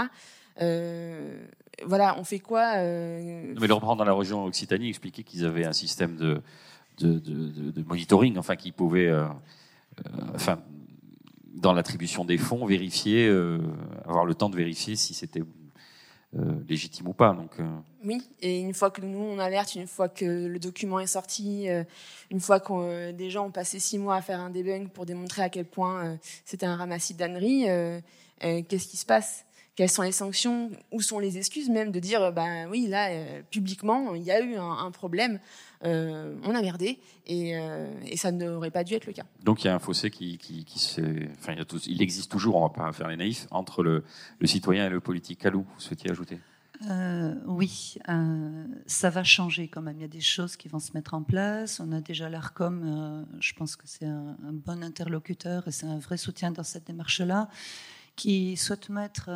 [0.58, 5.74] voilà, on fait quoi Mais le reprendre dans la région Occitanie, expliquer qu'ils avaient un
[5.74, 6.42] système de
[7.00, 10.60] de, monitoring, enfin, qui pouvait, euh, euh, enfin,
[11.54, 13.60] dans l'attribution des fonds, vérifier, euh,
[14.06, 15.44] avoir le temps de vérifier si c'était
[16.70, 17.34] légitime ou pas.
[17.34, 17.58] Donc,
[18.06, 21.68] Oui, et une fois que nous on alerte, une fois que le document est sorti,
[22.30, 25.42] une fois que des gens ont passé six mois à faire un debug pour démontrer
[25.42, 27.66] à quel point c'était un ramassis d'âneries,
[28.40, 29.44] qu'est-ce qui se passe?
[29.76, 33.10] Quelles sont les sanctions, où sont les excuses même de dire, ben oui, là,
[33.50, 35.40] publiquement, il y a eu un problème.
[35.84, 39.24] Euh, on a merdé euh, et, ça n'aurait pas dû être le cas.
[39.44, 40.66] Donc il y a un fossé qui, qui,
[41.40, 41.56] enfin,
[41.88, 44.04] il, existe toujours, on va pas faire les naïfs, entre le,
[44.44, 45.40] citoyen et le politique.
[45.40, 46.40] Calou, vous souhaitiez ajouter?
[46.90, 47.98] Euh, oui,
[48.88, 49.98] ça va changer quand même.
[49.98, 51.80] Il y a des choses qui vont se mettre en place.
[51.80, 56.18] On a déjà l'ARCOM, je pense que c'est un, bon interlocuteur et c'est un vrai
[56.18, 57.50] soutien dans cette démarche-là,
[58.16, 59.30] qui souhaite mettre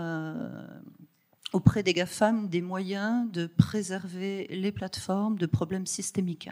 [1.54, 6.50] auprès des GAFAM des moyens de préserver les plateformes de problèmes systémiques.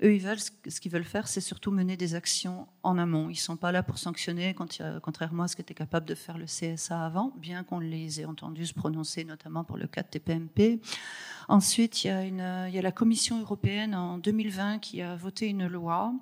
[0.00, 3.30] Eux, ils veulent, ce qu'ils veulent faire, c'est surtout mener des actions en amont.
[3.30, 4.54] Ils ne sont pas là pour sanctionner,
[5.02, 8.66] contrairement à ce qu'était capable de faire le CSA avant, bien qu'on les ait entendus
[8.66, 10.80] se prononcer, notamment pour le cas de TPMP.
[11.48, 16.12] Ensuite, il y a la Commission européenne en 2020 qui a voté une loi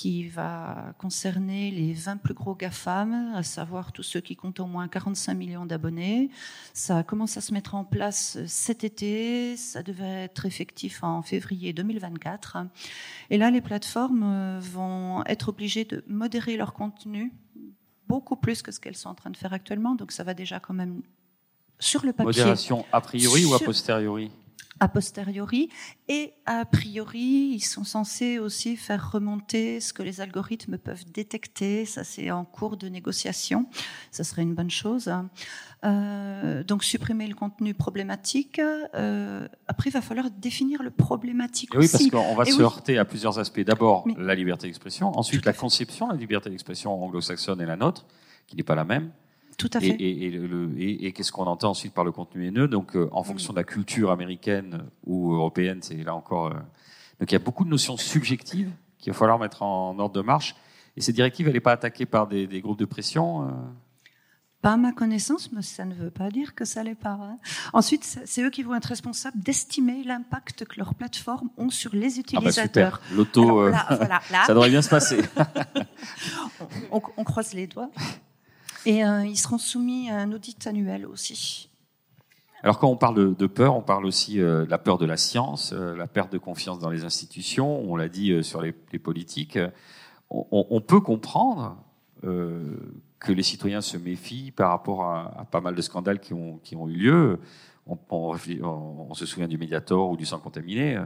[0.00, 4.64] qui va concerner les 20 plus gros GAFAM, à savoir tous ceux qui comptent au
[4.64, 6.30] moins 45 millions d'abonnés.
[6.72, 11.74] Ça commence à se mettre en place cet été, ça devait être effectif en février
[11.74, 12.56] 2024.
[13.28, 17.34] Et là, les plateformes euh, vont être obligées de modérer leur contenu
[18.08, 20.60] beaucoup plus que ce qu'elles sont en train de faire actuellement, donc ça va déjà
[20.60, 21.02] quand même
[21.78, 22.40] sur le papier.
[22.40, 24.30] Modération a priori ou a posteriori?
[24.80, 25.68] A posteriori.
[26.08, 31.84] Et a priori, ils sont censés aussi faire remonter ce que les algorithmes peuvent détecter.
[31.84, 33.66] Ça, c'est en cours de négociation.
[34.10, 35.12] Ça serait une bonne chose.
[35.84, 38.58] Euh, donc, supprimer le contenu problématique.
[38.58, 43.04] Euh, après, il va falloir définir le problématique oui, parce qu'on va se heurter à
[43.04, 43.60] plusieurs aspects.
[43.60, 45.16] D'abord, la liberté d'expression.
[45.18, 48.06] Ensuite, la conception, la liberté d'expression anglo-saxonne et la nôtre,
[48.46, 49.12] qui n'est pas la même.
[49.60, 49.96] Tout à fait.
[50.00, 53.64] Et, qu'est-ce qu'on entend ensuite par le contenu haineux Donc, euh, en fonction de la
[53.64, 56.46] culture américaine ou européenne, c'est là encore.
[56.46, 56.54] Euh,
[57.20, 60.22] donc, il y a beaucoup de notions subjectives qu'il va falloir mettre en, ordre de
[60.22, 60.56] marche.
[60.96, 63.50] Et cette directive, elle n'est pas attaquée par des, groupes de pression euh?
[64.62, 67.18] Pas à ma connaissance, mais ça ne veut pas dire que ça l'est pas.
[67.20, 67.38] Hein.
[67.74, 72.18] Ensuite, c'est eux qui vont être responsables d'estimer l'impact que leurs plateformes ont sur les
[72.18, 73.00] ah bah utilisateurs.
[73.12, 73.70] L'auto,
[74.30, 75.20] ça devrait bien se passer.
[76.90, 77.90] on croise les doigts.
[78.86, 81.68] Et euh, ils seront soumis à un audit annuel aussi.
[82.62, 85.16] Alors quand on parle de, peur, on parle aussi euh, de la peur de la
[85.16, 89.58] science, euh, la perte de confiance dans les institutions, on l'a dit sur les, politiques.
[90.30, 91.76] On, peut comprendre
[92.22, 96.92] que les citoyens se méfient par rapport à, pas mal de scandales qui ont, eu
[96.92, 97.40] lieu.
[97.88, 101.02] On, on, se souvient du Mediator ou du sang contaminé.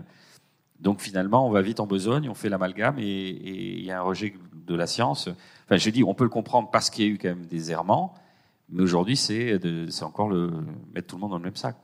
[0.78, 4.02] Donc finalement, on va vite en besogne, on fait l'amalgame et il y a un
[4.02, 5.30] rejet de la science.
[5.64, 7.70] Enfin, je dis, on peut le comprendre parce qu'il y a eu quand même des
[7.70, 8.14] errements,
[8.68, 9.58] mais aujourd'hui, c'est
[10.02, 10.50] encore le,
[10.94, 11.76] mettre tout le monde dans le même sac.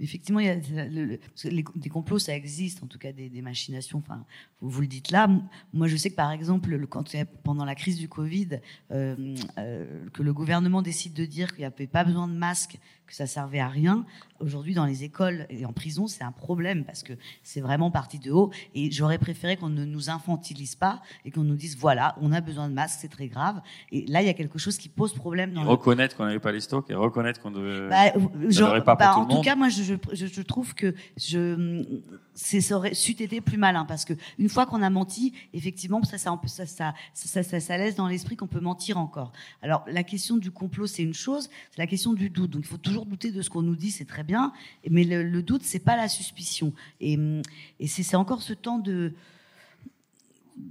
[0.00, 3.98] Effectivement, il y a des complots, ça existe, en tout cas des, machinations.
[3.98, 4.24] Enfin,
[4.60, 5.30] vous, le dites là.
[5.72, 8.58] Moi, je sais que par exemple, le, quand, pendant la crise du Covid,
[8.90, 12.78] euh, euh, que le gouvernement décide de dire qu'il n'y avait pas besoin de masques,
[13.06, 14.04] que ça servait à rien.
[14.40, 17.12] Aujourd'hui, dans les écoles et en prison, c'est un problème parce que
[17.42, 18.50] c'est vraiment parti de haut.
[18.74, 22.40] Et j'aurais préféré qu'on ne nous infantilise pas et qu'on nous dise voilà, on a
[22.40, 23.60] besoin de masques, c'est très grave.
[23.92, 25.52] Et là, il y a quelque chose qui pose problème.
[25.52, 28.10] Dans reconnaître qu'on n'avait pas les stocks et reconnaître qu'on ne bah,
[28.80, 31.84] pas bah, pour En tout, cas, moi, je, je, je, trouve que je,
[32.34, 36.18] ça aurait su été plus malin parce que une fois qu'on a menti, effectivement, ça,
[36.18, 39.32] ça, ça, ça, ça, ça, ça laisse dans l'esprit qu'on peut mentir encore.
[39.62, 42.50] Alors, la question du complot, c'est une chose, c'est la question du doute.
[42.50, 44.52] Donc, il faut toujours douter de ce qu'on nous dit, c'est très bien,
[44.88, 46.72] mais le, le doute, c'est pas la suspicion.
[47.00, 47.18] Et,
[47.80, 49.12] et c'est encore ce temps de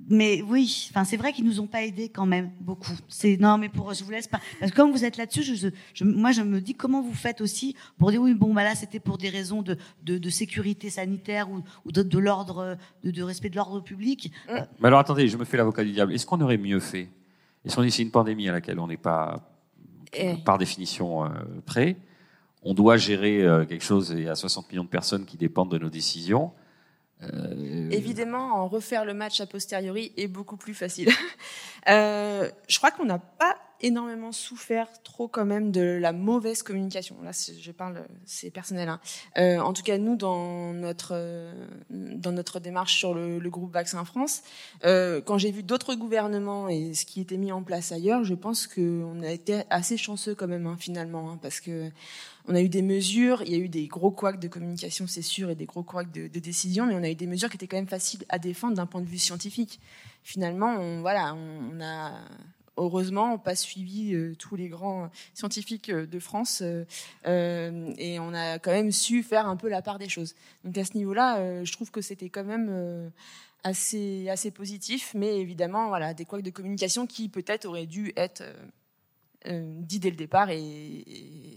[0.09, 2.93] mais oui, enfin c'est vrai qu'ils nous ont pas aidés quand même beaucoup.
[3.09, 5.67] C'est non, mais pour je vous laisse pas parce que comme vous êtes là-dessus, je,
[5.93, 8.75] je, moi je me dis comment vous faites aussi pour dire oui bon bah là
[8.75, 13.11] c'était pour des raisons de, de, de sécurité sanitaire ou, ou de, de l'ordre de,
[13.11, 14.31] de, respect de l'ordre public.
[14.47, 16.13] Mais alors attendez, je me fais l'avocat du diable.
[16.13, 17.09] Est-ce qu'on aurait mieux fait?
[17.65, 19.51] Est-ce qu'on dit c'est une pandémie à laquelle on n'est pas
[20.13, 20.35] eh.
[20.45, 21.29] par définition euh,
[21.65, 21.97] prêt
[22.65, 25.37] on doit gérer euh, quelque chose et il y a 60 millions de personnes qui
[25.37, 26.51] dépendent de nos décisions.
[27.21, 31.09] Euh, Évidemment, en refaire le match a posteriori est beaucoup plus facile.
[31.89, 37.17] euh, je crois qu'on n'a pas énormément souffert trop quand même de la mauvaise communication.
[37.21, 38.87] Là, je parle, c'est personnel.
[38.87, 39.59] Hein.
[39.59, 41.51] En tout cas, nous, dans notre
[41.89, 44.41] dans notre démarche sur le, groupe Vaccin France,
[44.83, 48.67] quand j'ai vu d'autres gouvernements et ce qui était mis en place ailleurs, je pense
[48.67, 51.91] qu'on a été assez chanceux quand même hein, finalement, hein, parce que
[52.47, 55.21] on a eu des mesures, il y a eu des gros couacs de communication, c'est
[55.21, 57.55] sûr, et des gros couacs de, de décision, mais on a eu des mesures qui
[57.55, 59.79] étaient quand même faciles à défendre d'un point de vue scientifique.
[60.23, 62.19] Finalement, on, voilà, on, a
[62.75, 66.61] heureusement, on pas suivi tous les grands scientifiques de France
[67.25, 70.35] et on a quand même su faire un peu la part des choses.
[70.63, 73.11] Donc à ce niveau-là, je trouve que c'était quand même
[73.63, 78.43] assez, assez positif, mais évidemment, voilà, des couacs de communication qui peut-être auraient dû être
[79.47, 81.05] euh, dit dès le départ et,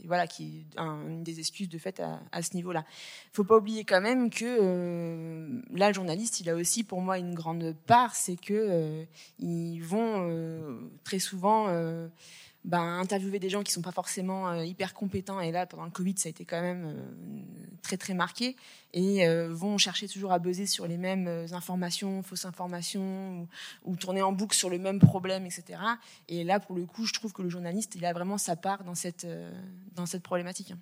[0.07, 2.85] voilà qui est une des excuses de fait à, ce niveau-là.
[3.33, 7.01] Il faut pas oublier quand même que euh, là, le journaliste, il a aussi pour
[7.01, 9.05] moi une grande part, c'est que euh,
[9.41, 11.69] ils vont très souvent
[12.67, 15.41] ben, interviewer des gens qui sont pas forcément euh, hyper compétents.
[15.41, 18.57] Et là, pendant le Covid, ça a été quand même euh, très très marqué.
[18.93, 23.47] Et euh, vont chercher toujours à buzzer sur les mêmes informations, fausses informations,
[23.85, 25.79] ou, ou, tourner en boucle sur le même problème, etc.
[26.29, 28.83] Et là, pour le coup, je trouve que le journaliste, il a vraiment sa part
[28.83, 29.27] dans cette
[29.95, 30.73] dans cette problématique.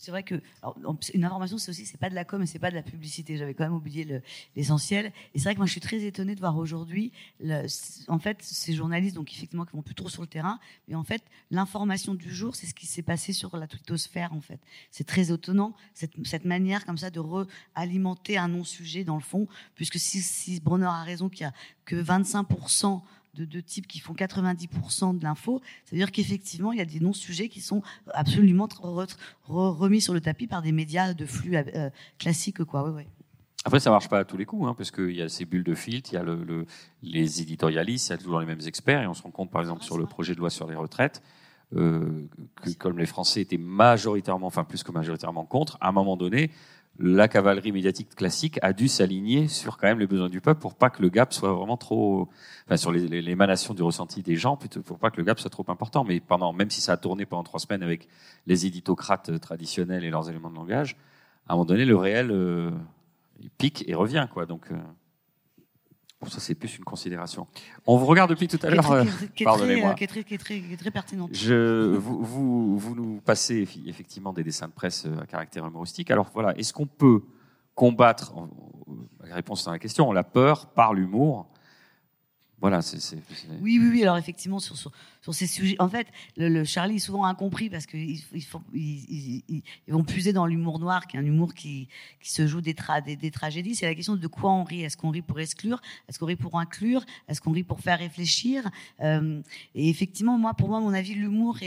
[0.00, 0.40] C'est vrai que
[1.12, 3.36] une information, c'est aussi c'est pas de la com c'est pas de la publicité.
[3.36, 4.22] J'avais quand même oublié
[4.56, 5.12] l'essentiel.
[5.34, 7.12] et c'est vrai que moi, je suis très étonnée de voir aujourd'hui,
[8.08, 10.58] en fait, ces journalistes, donc effectivement, qui vont plus trop sur le terrain,
[10.88, 14.40] mais en fait, l'information du jour, c'est ce qui s'est passé sur la twittosphère, en
[14.40, 14.58] fait.
[14.90, 19.98] C'est très étonnant cette, manière comme ça de réalimenter un non-sujet dans le fond, puisque
[19.98, 21.52] si, si Brunner a raison qu'il y a
[21.84, 22.46] que 25
[23.34, 26.86] de, de types qui font 90% de l'info, ça veut dire qu'effectivement, il y a
[26.86, 28.68] des non-sujets qui sont absolument
[29.46, 32.64] remis sur le tapis par des médias de flux euh, classiques.
[32.64, 32.84] Quoi.
[32.84, 33.06] Ouais, ouais.
[33.64, 35.64] Après, ça marche pas à tous les coups, hein, parce qu'il y a ces bulles
[35.64, 36.66] de filtre, il y a le,
[37.02, 39.60] les éditorialistes, il y a toujours les mêmes experts, et on se rend compte, par
[39.60, 41.22] exemple, sur le projet de loi sur les retraites,
[41.76, 42.26] euh,
[42.62, 46.50] que comme les Français étaient majoritairement, enfin plus que majoritairement contre, à un moment donné,
[47.02, 50.74] la cavalerie médiatique classique a dû s'aligner sur quand même les besoins du peuple pour
[50.74, 52.28] pas que le gap soit vraiment trop,
[52.66, 55.64] enfin sur l'émanation du ressenti des gens, plutôt pour pas que le gap soit trop
[55.68, 56.04] important.
[56.04, 58.06] Mais pendant, même si ça a tourné pendant trois semaines avec
[58.46, 60.96] les éditocrates traditionnels et leurs éléments de langage,
[61.48, 62.70] à un moment donné, le réel euh,
[63.56, 64.44] pique et revient, quoi.
[64.44, 64.76] Donc euh,
[66.28, 67.46] ça, c'est plus une considération.
[67.86, 69.06] On vous regarde depuis tout à l'heure.
[69.42, 69.94] Pardonnez-moi.
[69.94, 71.30] Qui, qui, est très pertinente.
[71.32, 76.10] Je, vous, vous, vous, nous passez effectivement des dessins de presse euh, à caractère humoristique.
[76.10, 77.22] Alors voilà, est-ce qu'on peut
[77.74, 78.34] combattre,
[79.24, 81.46] la réponse à la question, la peur par l'humour?
[82.60, 83.16] Voilà, c'est.
[83.62, 84.02] Oui, oui, oui.
[84.02, 85.76] Alors effectivement, sur, sur, sur ces sujets.
[85.78, 86.06] En fait,
[86.36, 91.16] le, Charlie est souvent incompris parce qu'ils ils, ils, vont puiser dans l'humour noir, qui
[91.16, 91.88] est un humour qui,
[92.20, 93.74] qui se joue des, des, des tragédies.
[93.74, 94.82] C'est la question de quoi on rit.
[94.82, 95.80] Est-ce qu'on rit pour exclure?
[96.08, 97.04] Est-ce qu'on rit pour inclure?
[97.28, 98.68] Est-ce qu'on rit pour faire réfléchir?
[99.00, 99.42] Euh,
[99.74, 101.58] Et effectivement, moi, pour moi, mon avis, l'humour,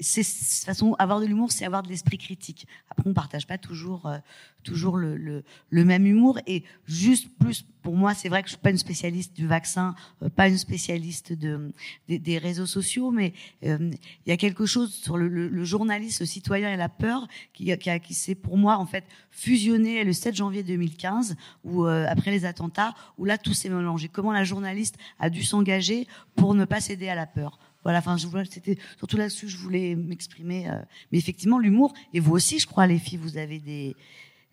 [0.00, 0.24] c'est
[0.64, 2.66] façon avoir de l'humour, c'est avoir de l'esprit critique.
[2.90, 4.18] Après, on partage pas toujours euh,
[4.62, 6.38] toujours le, le, le, même humour.
[6.46, 9.94] Et juste plus, pour moi, c'est vrai que je suis pas une spécialiste du vaccin,
[10.22, 11.72] euh, pas une spécialiste de,
[12.08, 13.32] des réseaux sociaux mais
[13.64, 13.90] euh,
[14.26, 17.26] il y a quelque chose sur le, le, le, journaliste, le citoyen et la peur
[17.52, 22.06] qui, qui, qui s'est pour moi en fait fusionné le 7 janvier 2015, où euh,
[22.08, 24.08] après les attentats, où là tout s'est mélangé.
[24.08, 27.58] Comment la journaliste a dû s'engager pour ne pas céder à la peur.
[27.82, 28.16] Voilà, enfin,
[28.48, 30.68] c'était surtout là-dessus que je voulais m'exprimer.
[30.70, 30.78] Euh.
[31.10, 33.96] mais effectivement, l'humour, et vous aussi, je crois, les filles, vous avez des,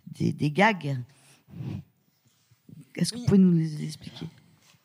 [0.08, 0.98] des, des gags.
[2.96, 4.26] Est-ce que vous pouvez nous les expliquer?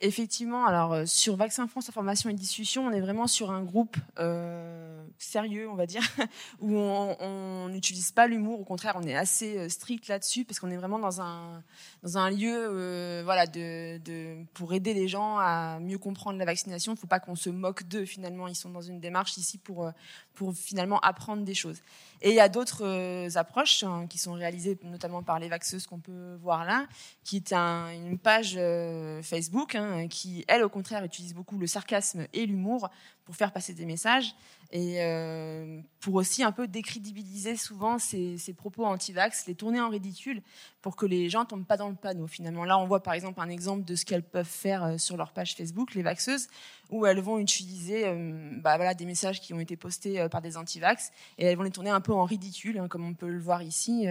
[0.00, 3.96] Effectivement, alors euh, sur Vaccin France Information et Discussion, on est vraiment sur un groupe
[4.18, 6.02] euh, sérieux, on va dire,
[6.60, 8.60] où on n'utilise pas l'humour.
[8.60, 11.62] Au contraire, on est assez euh, strict là-dessus parce qu'on est vraiment dans un
[12.02, 16.92] dans un lieu, voilà, de, pour aider les gens à mieux comprendre la vaccination.
[16.92, 18.04] Il ne faut pas qu'on se moque d'eux.
[18.04, 19.90] Finalement, ils sont dans une démarche ici pour
[20.34, 21.80] pour finalement apprendre des choses.
[22.26, 25.86] Et il y a d'autres euh, approches hein, qui sont réalisées notamment par les vaxeuses
[25.86, 26.86] qu'on peut voir là,
[27.22, 32.26] qui est une page euh, Facebook hein, qui, elle, au contraire, utilise beaucoup le sarcasme
[32.32, 32.88] et l'humour
[33.24, 34.34] pour faire passer des messages
[34.70, 40.42] et euh, pour aussi un peu décrédibiliser souvent ces, propos anti-vax, les tourner en ridicule
[40.82, 42.26] pour que les gens tombent pas dans le panneau.
[42.26, 45.16] Finalement, là, on voit par exemple un exemple de ce qu'elles peuvent faire euh, sur
[45.16, 46.48] leur page Facebook, les vaxeuses,
[46.90, 50.56] où elles vont utiliser euh, bah, voilà, des messages qui ont été postés par des
[50.56, 53.40] anti-vax et elles vont les tourner un peu en ridicule, hein, comme on peut le
[53.40, 54.06] voir ici.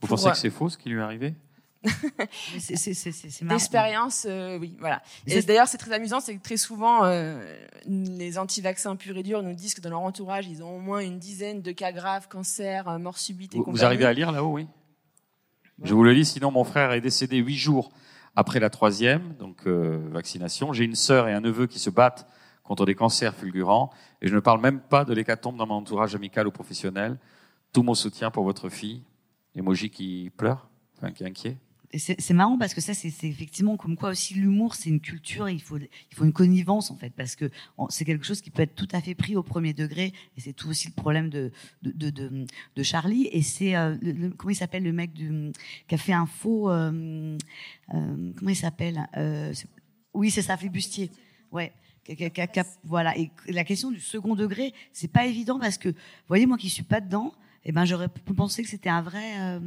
[0.00, 1.34] Vous pensez que c'est faux ce qui lui est arrivé?
[3.42, 5.02] D'expérience, euh, oui, voilà.
[5.26, 7.42] Et d'ailleurs, c'est très amusant, c'est que très souvent, euh,
[7.86, 11.00] les anti-vaccins purs et durs nous disent que dans leur entourage, ils ont au moins
[11.00, 14.32] une dizaine de cas graves, cancer, euh, mort subite et Vous, vous arrivez à lire
[14.32, 14.66] là-haut, oui?
[15.82, 17.90] Je vous le lis, sinon mon frère est décédé huit jours
[18.36, 20.72] après la troisième, donc vaccination.
[20.72, 22.28] J'ai une sœur et un neveu qui se battent
[22.62, 23.90] contre des cancers fulgurants,
[24.22, 27.18] et je ne parle même pas de l'hécatombe dans mon entourage amical ou professionnel.
[27.72, 29.02] Tout mon soutien pour votre fille.
[29.56, 31.56] Emoji qui pleure, enfin qui est inquiet
[31.98, 35.48] c'est marrant parce que ça, c'est effectivement comme quoi aussi l'humour, c'est une culture.
[35.48, 37.50] Il faut, il faut une connivence en fait parce que
[37.88, 40.12] c'est quelque chose qui peut être tout à fait pris au premier degré.
[40.36, 41.52] Et c'est tout aussi le problème de
[41.82, 43.28] de, de, Charlie.
[43.32, 43.96] Et c'est euh,
[44.36, 46.70] comment il s'appelle le mec qui a fait un faux.
[46.70, 47.36] Euh,
[47.94, 49.08] euh, comment il s'appelle
[50.12, 51.10] Oui, c'est ça, Flibustier.
[51.52, 51.72] Ouais.
[52.84, 53.16] Voilà.
[53.16, 56.68] Et la question du second degré, c'est pas évident parce que, vous voyez, moi qui
[56.68, 57.32] suis pas dedans,
[57.64, 59.58] eh ben, j'aurais pensé que c'était un vrai,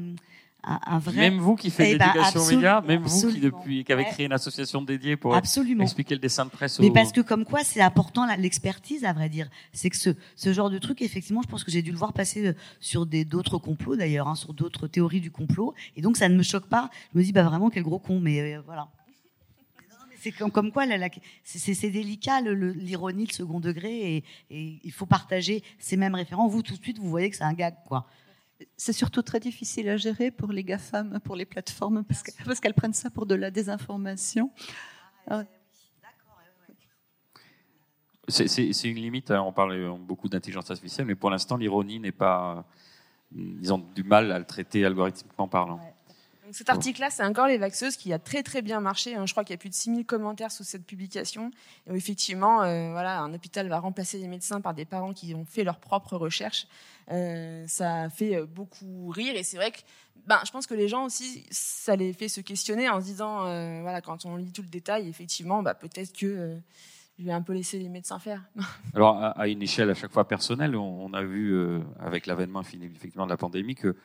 [0.67, 1.15] un, vrai.
[1.15, 4.06] Même vous qui faites eh ben, l'éducation aux médias, même vous qui depuis, qui avez
[4.06, 6.80] créé une association dédiée pour expliquer le dessin de presse.
[6.80, 9.49] Mais parce que comme quoi, c'est important l'expertise, à vrai dire.
[9.71, 12.13] C'est que ce, ce genre de truc, effectivement, je pense que j'ai dû le voir
[12.13, 16.17] passer euh, sur des d'autres complots d'ailleurs, hein, sur d'autres théories du complot, et donc
[16.17, 16.89] ça ne me choque pas.
[17.13, 18.89] Je me dis, bah vraiment, quel gros con, mais euh, voilà.
[20.19, 20.84] C'est comme, comme, quoi,
[21.43, 26.47] c'est délicat l'ironie, le, second degré, et, et, il faut partager ces mêmes référents.
[26.47, 28.08] Vous, tout de suite, vous voyez que c'est un gag, quoi.
[28.76, 32.93] C'est surtout très difficile à gérer pour les GAFAM, pour les plateformes, parce qu'elles prennent
[32.93, 34.52] ça pour de la désinformation.
[35.28, 35.43] Ah
[38.30, 42.65] c'est une limite, hein, on parle beaucoup d'intelligence artificielle, mais pour l'instant, l'ironie n'est pas.
[43.34, 45.80] Ils ont du mal à le traiter algorithmiquement parlant.
[46.47, 49.15] Donc cet article-là, c'est encore les vaxeuses qui a très très bien marché.
[49.15, 49.25] Hein.
[49.25, 51.51] Je crois qu'il y a plus de 6000 commentaires sous cette publication.
[51.89, 55.43] Et effectivement, euh, voilà, un hôpital va remplacer les médecins par des parents qui ont
[55.43, 56.65] fait leurs propres recherches.
[57.12, 59.36] Euh, ça fait euh, beaucoup rire.
[59.36, 59.79] Et c'est vrai que
[60.25, 63.41] ben, je pense que les gens aussi, ça les fait se questionner en se disant,
[63.81, 66.57] voilà, quand on lit tout le détail, effectivement, bah, peut-être que
[67.19, 68.41] je vais un peu laisser les médecins faire.
[68.95, 73.31] Alors, à, une échelle à chaque fois personnelle, on, a vu avec l'avènement effectivement de
[73.31, 73.95] la pandémie que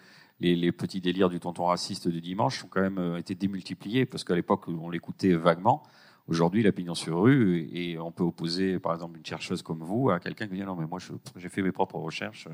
[0.40, 4.24] les, petits délires du tonton raciste du dimanche ont quand même euh, été démultipliés parce
[4.24, 5.82] qu'à l'époque, on l'écoutait vaguement.
[6.28, 10.20] Aujourd'hui, l'opinion sur rue, et on peut opposer, par exemple, une chercheuse comme vous à
[10.20, 11.00] quelqu'un qui dit non, mais moi,
[11.36, 12.48] j'ai fait mes propres recherches.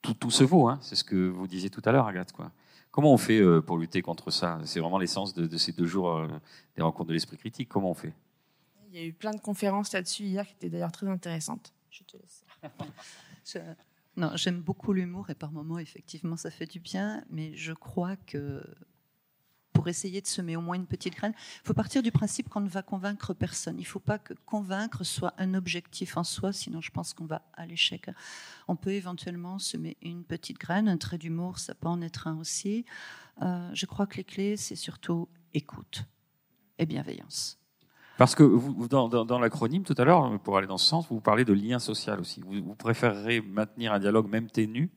[0.00, 0.78] Tout, tout se vaut, hein.
[0.80, 2.32] c'est ce que vous disiez tout à l'heure, Agathe.
[2.32, 2.50] Quoi.
[2.92, 4.60] Comment on fait euh, pour lutter contre ça?
[4.64, 6.28] C'est vraiment l'essence de, ces deux jours euh,
[6.76, 7.70] des rencontres de l'esprit critique.
[7.70, 8.12] Comment on fait?
[8.90, 11.72] Il y a eu plein de conférences là-dessus hier qui étaient d'ailleurs très intéressantes.
[11.90, 12.44] Je te laisse.
[14.16, 18.16] Non, j'aime beaucoup l'humour et par moments, effectivement, ça fait du bien, mais je crois
[18.16, 18.62] que
[19.72, 22.60] pour essayer de semer au moins une petite graine, il faut partir du principe qu'on
[22.60, 23.76] ne va convaincre personne.
[23.78, 27.24] Il ne faut pas que convaincre soit un objectif en soi, sinon je pense qu'on
[27.24, 28.10] va à l'échec.
[28.68, 32.36] On peut éventuellement semer une petite graine, un trait d'humour, ça peut en être un
[32.38, 32.84] aussi.
[33.40, 36.04] Euh, je crois que les clés, c'est surtout écoute
[36.78, 37.61] et bienveillance.
[38.18, 41.44] Parce que vous, dans, l'acronyme tout à l'heure, pour aller dans ce sens, vous parlez
[41.44, 42.42] de lien social aussi.
[42.44, 44.90] Vous, préférerez maintenir un dialogue même ténu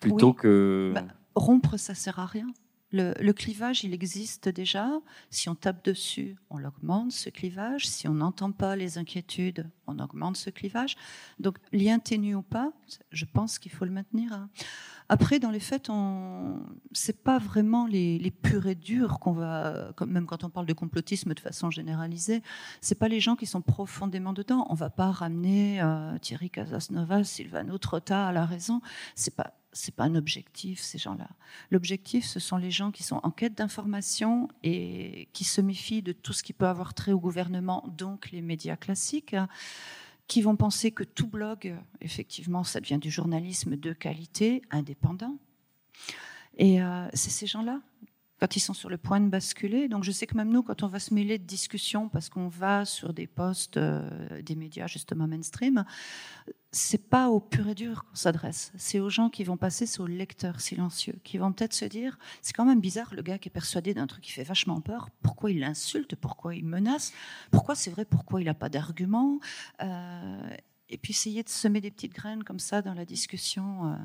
[0.00, 0.92] plutôt que.
[0.94, 1.02] Bah,
[1.34, 2.46] rompre, ça sert à rien.
[2.90, 4.88] Le, clivage, il existe déjà.
[5.28, 7.86] Si on tape dessus, on l'augmente, ce clivage.
[7.86, 10.96] Si on n'entend pas les inquiétudes, on augmente ce clivage.
[11.38, 12.72] Donc, lien ténu ou pas,
[13.10, 14.32] je pense qu'il faut le maintenir.
[14.32, 14.48] Hein.
[15.10, 16.60] Après, dans les faits, on...
[16.92, 18.32] c'est pas vraiment les, les
[18.66, 22.42] et durs qu'on va, même quand on parle de complotisme de façon généralisée,
[22.80, 24.66] c'est pas les gens qui sont profondément dedans.
[24.70, 28.80] On va pas ramener euh, Thierry Casasnovas, Silvano Trotta à la raison.
[29.14, 31.28] C'est pas c'est pas un objectif, ces gens-là.
[31.70, 36.12] L'objectif, ce sont les gens qui sont en quête d'information et qui se méfient de
[36.12, 39.36] tout ce qui peut avoir trait au gouvernement, donc les médias classiques
[40.26, 45.36] qui vont penser que tout blog, effectivement, ça devient du journalisme de qualité, indépendant.
[46.58, 47.80] Et euh, c'est ces gens-là,
[48.40, 49.88] quand ils sont sur le point de basculer.
[49.88, 52.48] Donc je sais que même nous, quand on va se mêler de discussions, parce qu'on
[52.48, 55.84] va sur des postes euh, des médias justement mainstream,
[56.70, 58.72] c'est pas aux pur et dur qu'on s'adresse.
[58.76, 62.18] C'est aux gens qui vont passer, c'est aux lecteurs silencieux, qui vont peut-être se dire,
[62.42, 65.08] c'est quand même bizarre le gars qui est persuadé d'un truc qui fait vachement peur.
[65.22, 67.12] Pourquoi il l'insulte Pourquoi il menace?
[67.50, 68.04] Pourquoi c'est vrai?
[68.04, 69.40] Pourquoi il n'a pas d'argument?
[69.82, 70.56] Euh,
[70.90, 73.96] Et puis essayer de semer des petites graines comme ça dans la discussion, euh,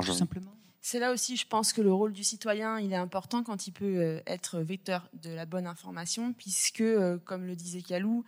[0.00, 0.54] tout simplement.
[0.82, 3.72] C'est là aussi, je pense que le rôle du citoyen, il est important quand il
[3.72, 6.84] peut euh, être vecteur de la bonne information, puisque,
[7.24, 8.24] comme le disait Calou,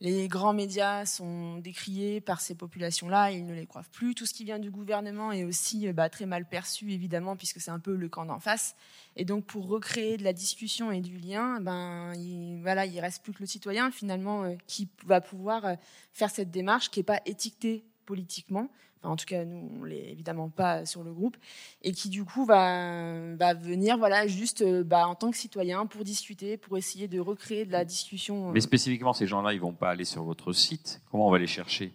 [0.00, 4.14] les grands médias sont décriés par ces populations-là, ils ne les croient plus.
[4.14, 7.60] Tout ce qui vient du gouvernement est aussi euh, bah, très mal perçu, évidemment, puisque
[7.60, 8.76] c'est un peu le camp d'en face.
[9.16, 13.22] Et donc, pour recréer de la discussion et du lien, ben, il, voilà, il reste
[13.22, 15.74] plus que le citoyen, finalement, euh, qui va pouvoir euh,
[16.12, 18.70] faire cette démarche qui n'est pas étiquetée politiquement,
[19.06, 21.36] en tout cas nous on l'est évidemment pas sur le groupe,
[21.82, 25.86] et qui du coup va, va venir voilà juste euh, bah, en tant que citoyen
[25.86, 28.48] pour discuter, pour essayer de recréer de la discussion.
[28.48, 28.52] Euh.
[28.52, 31.00] Mais spécifiquement ces gens-là, ils vont pas aller sur votre site.
[31.10, 31.92] Comment on va les chercher?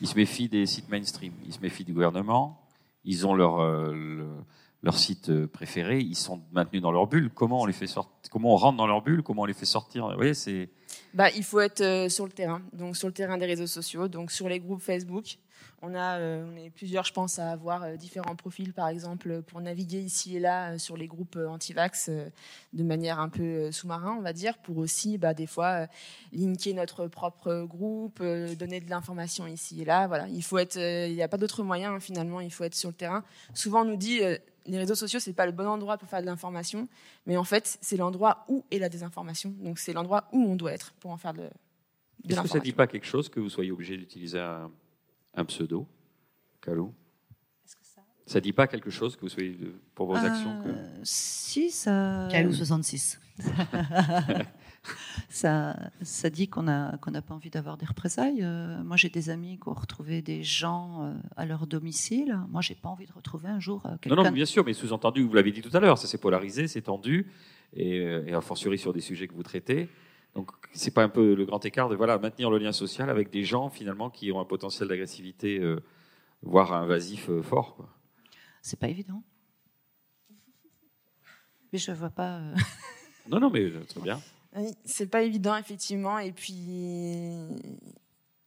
[0.00, 2.60] Ils se méfient des sites mainstream, ils se méfient du gouvernement,
[3.04, 4.26] ils ont leur euh,
[4.82, 7.30] leur site préféré, ils sont maintenus dans leur bulle.
[7.34, 9.22] Comment on les fait sortir Comment on rentre dans leur bulle?
[9.22, 10.08] Comment on les fait sortir?
[10.08, 10.70] Vous voyez, c'est
[11.12, 14.30] bah, il faut être sur le terrain, donc sur le terrain des réseaux sociaux, donc
[14.30, 15.36] sur les groupes Facebook.
[15.82, 19.40] On a, euh, on est plusieurs, je pense, à avoir euh, différents profils, par exemple,
[19.42, 22.10] pour naviguer ici et là euh, sur les groupes anti-vax
[22.72, 25.86] de manière un peu sous-marin, on va dire, pour aussi, bah, des fois,
[26.32, 28.22] linker notre propre groupe,
[28.58, 30.06] donner de l'information ici et là.
[30.06, 32.74] Voilà, il faut être, il n'y a pas d'autre moyen, hein, finalement, il faut être
[32.74, 33.24] sur le terrain.
[33.54, 34.20] Souvent, on nous dit,
[34.66, 36.88] les réseaux sociaux, c'est pas le bon endroit pour faire de l'information,
[37.26, 39.54] mais en fait, c'est l'endroit où est la désinformation.
[39.58, 42.32] Donc, c'est l'endroit où on doit être pour en faire de, de Est-ce que ça
[42.32, 42.58] ne l'information.
[42.62, 44.70] dit pas quelque chose que vous soyez obligé d'utiliser un,
[45.34, 45.86] un pseudo,
[46.60, 46.92] Calou
[48.26, 50.68] Ça ne dit pas quelque chose que vous soyez de- pour vos actions que...
[50.68, 52.28] Euh, Si, ça.
[52.30, 53.20] Calou 66.
[55.28, 58.40] Ça, ça dit qu'on a qu'on n'a pas envie d'avoir des représailles.
[58.42, 62.38] Euh, moi, j'ai des amis qui ont retrouvé des gens euh, à leur domicile.
[62.48, 64.22] Moi, j'ai pas envie de retrouver un jour euh, Non, quelqu'un.
[64.22, 66.80] non, bien sûr, mais sous-entendu, vous l'avez dit tout à l'heure, ça s'est polarisé, c'est
[66.82, 67.30] tendu,
[67.74, 69.88] et, euh, et a fortiori sur des sujets que vous traitez.
[70.34, 73.30] Donc, c'est pas un peu le grand écart de voilà, maintenir le lien social avec
[73.30, 75.82] des gens finalement qui ont un potentiel d'agressivité, euh,
[76.42, 77.74] voire invasif euh, fort.
[77.76, 77.88] Quoi.
[78.62, 79.22] C'est pas évident.
[81.72, 82.38] Mais je vois pas.
[82.38, 82.54] euh,
[83.28, 84.20] Non, non, mais euh, très bien.
[84.56, 86.18] Oui, c'est pas évident, effectivement.
[86.18, 86.56] Et puis,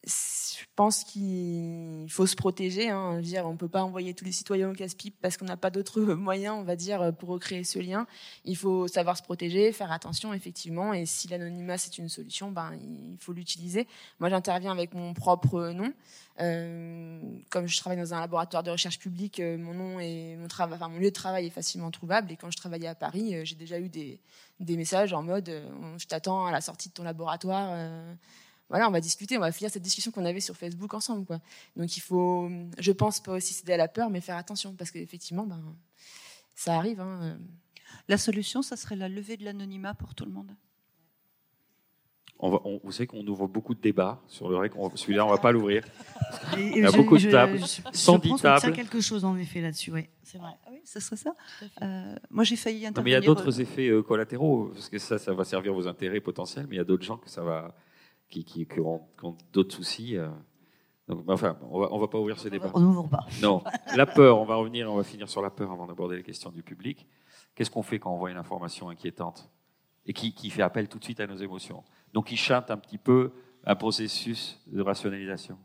[0.06, 2.90] je pense qu'il faut se protéger.
[2.90, 3.22] Hein.
[3.22, 6.02] Dire, on peut pas envoyer tous les citoyens au casse-pipe parce qu'on n'a pas d'autres
[6.14, 8.06] moyens, on va dire, pour recréer ce lien.
[8.46, 10.94] Il faut savoir se protéger, faire attention, effectivement.
[10.94, 13.88] Et si l'anonymat, c'est une solution, ben, il faut l'utiliser.
[14.20, 15.94] Moi, j'interviens avec mon propre nom.
[16.40, 17.20] Euh,
[17.52, 20.88] comme je travaille dans un laboratoire de recherche publique, euh, mon nom et mon enfin
[20.88, 22.32] mon lieu de travail est facilement trouvable.
[22.32, 24.20] Et quand je travaillais à Paris, euh, j'ai déjà eu des,
[24.60, 25.52] messages en mode
[25.98, 27.76] je t'attends à la sortie de ton laboratoire.
[28.70, 31.26] Voilà, on va discuter, on va finir cette discussion qu'on avait sur Facebook ensemble.
[31.26, 31.40] Quoi.
[31.76, 32.50] Donc il faut,
[32.80, 35.62] je pense, pas aussi céder à la peur, mais faire attention parce qu'effectivement, ben,
[36.56, 37.00] ça arrive.
[37.02, 37.36] hein, euh.
[38.08, 40.52] La solution, ça serait la levée de l'anonymat pour tout le monde.
[42.40, 44.76] On va, on- vous savez qu'on ouvre beaucoup de débats sur le règle.
[44.96, 45.86] Celui-là, on va pas l'ouvrir.
[46.58, 48.74] Il y a je- beaucoup de tables, je- je 110 pense tables.
[48.74, 50.52] quelque chose en effet là-dessus, oui, c'est vrai.
[50.66, 51.36] Ah oui, ce serait ça.
[51.82, 53.04] Euh, moi, j'ai failli Non, intervenir.
[53.04, 55.88] mais il y a d'autres euh, effets collatéraux, parce que ça, ça va servir vos
[55.88, 57.74] intérêts potentiels, mais il y a d'autres gens que ça va,
[58.34, 59.02] qui, qui, qui ont,
[59.52, 60.18] d'autres soucis.
[60.18, 60.30] euh.
[61.08, 62.72] Donc, enfin, on va, on va pas ouvrir ce débat.
[62.74, 63.26] On n'ouvre pas.
[63.42, 63.64] Non,
[63.96, 66.50] la peur, on va revenir, on va finir sur la peur avant d'aborder les questions
[66.50, 67.06] du public.
[67.54, 69.50] Qu'est-ce qu'on fait quand on voit une information inquiétante
[70.06, 71.84] et qui, qui fait appel tout de suite à nos émotions?
[72.14, 73.32] Donc, qui chante un petit peu
[73.66, 75.58] un processus de rationalisation.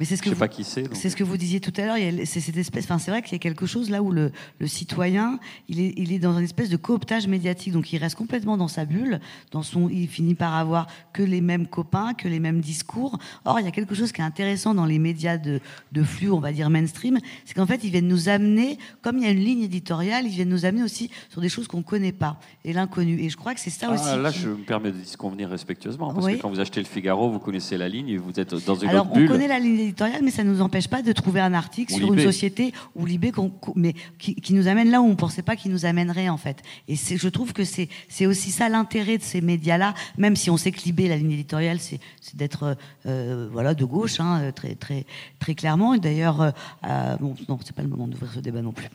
[0.00, 0.94] Mais c'est ce Je que sais vous, pas qui c'est.
[1.10, 1.96] ce que vous disiez tout à l'heure.
[2.24, 2.84] C'est cette espèce.
[2.84, 4.30] Enfin, c'est vrai qu'il y a quelque chose là où le,
[4.60, 7.72] le citoyen, il est, il est dans une espèce de cooptage médiatique.
[7.72, 9.18] Donc, il reste complètement dans sa bulle.
[9.50, 13.18] Dans son, il finit par avoir que les mêmes copains, que les mêmes discours.
[13.44, 15.58] Or, il y a quelque chose qui est intéressant dans les médias de,
[15.90, 19.24] de flux, on va dire mainstream, c'est qu'en fait, ils viennent nous amener, comme il
[19.24, 22.12] y a une ligne éditoriale, ils viennent nous amener aussi sur des choses qu'on connaît
[22.12, 23.20] pas et l'inconnu.
[23.20, 24.22] Et je crois que c'est ça Ah, aussi.
[24.22, 26.36] là, qui- je me permets de disconvenir respectueusement, parce Oui.
[26.36, 28.90] que quand vous achetez le Figaro, vous connaissez la ligne et vous êtes dans une
[28.90, 29.28] Alors, autre on bulle.
[29.28, 29.87] connaît la ligne
[30.22, 33.06] mais ça ne nous empêche pas de trouver un article Ou sur une société ou
[33.06, 33.32] Libé,
[33.76, 36.36] mais qui, qui nous amène là où on ne pensait pas qu'il nous amènerait, en
[36.36, 36.62] fait.
[36.88, 37.88] Et je trouve que c'est
[38.26, 41.78] aussi ça l'intérêt de ces médias-là, même si on sait que Libé, la ligne éditoriale,
[41.80, 42.00] c'est
[42.34, 42.76] d'être
[43.06, 45.06] euh, voilà, de gauche, hein, euh, très, très,
[45.38, 45.94] très clairement.
[45.94, 46.50] Et d'ailleurs, euh,
[46.86, 48.86] euh, bon, non, c'est pas le moment d'ouvrir ce débat non plus.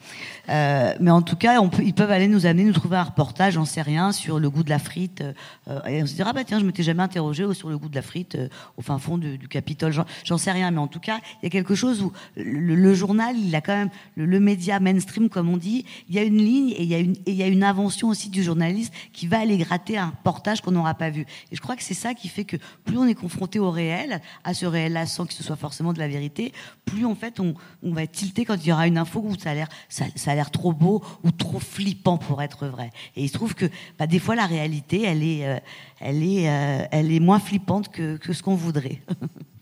[0.49, 3.03] Euh, mais en tout cas, on peut, ils peuvent aller nous amener, nous trouver un
[3.03, 5.21] reportage, j'en sais rien, sur le goût de la frite.
[5.21, 5.33] euh,
[5.69, 7.95] euh, et on se dira, bah tiens, je m'étais jamais interrogé sur le goût de
[7.95, 9.91] la frite euh, au fin fond du, du Capitole.
[9.91, 12.93] J'en- J'en sais rien, mais en tout cas, il y a quelque chose où le,
[12.93, 15.85] journal, il a quand même le, média mainstream, comme on dit.
[16.09, 19.25] Il y a une ligne et il y a une, invention aussi du journaliste qui
[19.25, 21.21] va aller gratter un reportage qu'on n'aura pas vu.
[21.51, 24.21] Et je crois que c'est ça qui fait que plus on est confronté au réel,
[24.43, 26.51] à ce réel-là, sans que ce soit forcément de la vérité,
[26.83, 30.35] plus en fait on, va tilté quand il y aura une info où ça a
[30.35, 32.91] l'air trop beau ou trop flippant pour être vrai.
[33.15, 33.65] Et il se trouve que
[33.97, 38.99] bah, des fois la réalité, elle est, euh, euh, moins flippante que ce qu'on voudrait.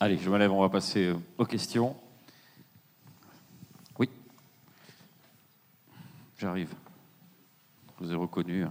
[0.00, 1.96] Allez, je me lève, on va passer euh, aux questions.
[3.98, 4.08] Oui.
[6.38, 6.72] J'arrive.
[7.98, 8.64] Je vous ai reconnu.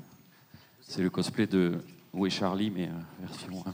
[0.80, 1.80] C'est le cosplay de
[2.14, 3.74] Où est Charlie, mais euh, version 1.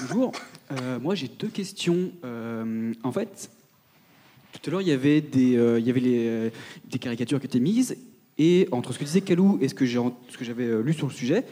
[0.00, 0.32] Bonjour.
[0.72, 2.10] Euh, moi, j'ai deux questions.
[2.24, 3.50] Euh, en fait,
[4.50, 6.50] tout à l'heure, il y avait des, euh, il y avait les, euh,
[6.86, 7.96] des caricatures qui étaient mises,
[8.36, 11.44] et entre ce que disait Calou et ce que j'avais euh, lu sur le sujet,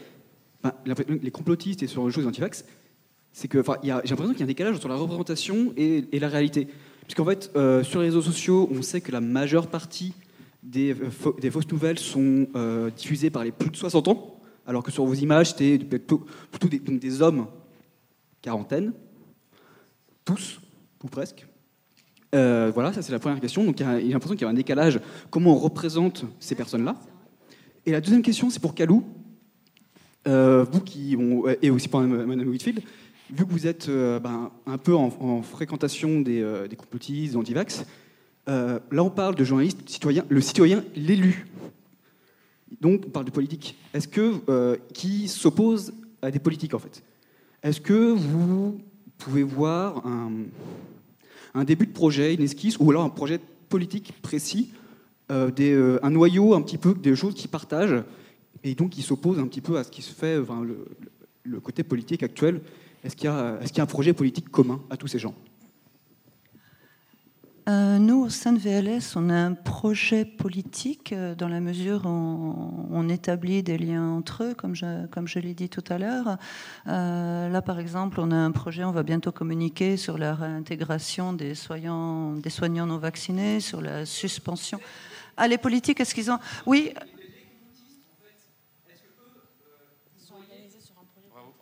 [0.85, 2.65] les complotistes et sur les choses antivax,
[3.33, 6.67] c'est que, j'ai l'impression qu'il y a un décalage entre la représentation et, la réalité.
[7.03, 10.13] Puisqu'en fait, euh, sur les réseaux sociaux, on sait que la majeure partie
[10.63, 14.83] des, euh, des fausses nouvelles sont euh, diffusées par les plus de 60 ans, alors
[14.83, 16.25] que sur vos images, c'était plutôt,
[16.69, 17.47] des, des hommes
[18.41, 18.93] quarantaine,
[20.25, 20.59] tous,
[21.03, 21.47] ou presque.
[22.33, 23.63] Voilà, ça c'est la première question.
[23.63, 24.99] Donc il y a, il y a l'impression qu'il y a un décalage.
[25.29, 26.95] Comment on représente ces personnes-là?
[27.85, 29.03] Et la deuxième question, c'est pour Calou.
[30.27, 32.81] Euh, vous qui ont, et aussi pour Madame Whitfield,
[33.31, 37.31] vu que vous êtes euh, ben, un peu en, en fréquentation des, euh, des complotistes,
[37.31, 37.85] des antivax,
[38.49, 41.47] euh, là on parle de journaliste, citoyen, le citoyen, l'élu.
[42.79, 43.77] Donc on parle de politique.
[43.93, 47.03] Est-ce que euh, qui s'oppose à des politiques en fait?
[47.63, 48.79] Est-ce que vous
[49.17, 50.03] pouvez voir
[51.53, 54.71] un, début de projet, une esquisse, ou alors un projet politique précis,
[55.31, 58.03] euh, euh, un noyau un petit peu des choses qui partagent
[58.63, 60.37] et donc qui s'oppose un petit peu à ce qui se fait,
[61.43, 62.61] le, côté politique actuel.
[63.03, 65.33] Est-ce qu'il y, a un projet politique commun à tous ces gens?
[67.69, 72.05] Euh, nous, au sein de VLS, on a un projet politique euh, dans la mesure
[72.05, 76.37] où on, établit des liens entre eux, comme je, l'ai dit tout à l'heure.
[76.87, 81.33] Euh, là, par exemple, on a un projet, on va bientôt communiquer sur la réintégration
[81.33, 82.35] des soignants
[82.87, 84.79] non vaccinés, sur la suspension.
[85.37, 86.39] Ah, les politiques, est-ce qu'ils ont...
[86.65, 86.93] Oui.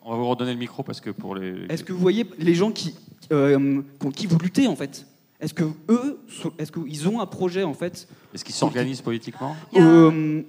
[0.02, 1.66] On va vous redonner le micro parce que pour les.
[1.68, 2.94] Est-ce que vous voyez les gens qui,
[3.28, 5.06] contre qui vous luttez en fait?
[5.40, 6.20] Est-ce que eux,
[6.58, 8.06] est-ce qu'ils ont un projet en fait?
[8.34, 9.56] Est-ce qu'ils s'organisent politiquement?
[9.72, 10.42] Il y, a, euh,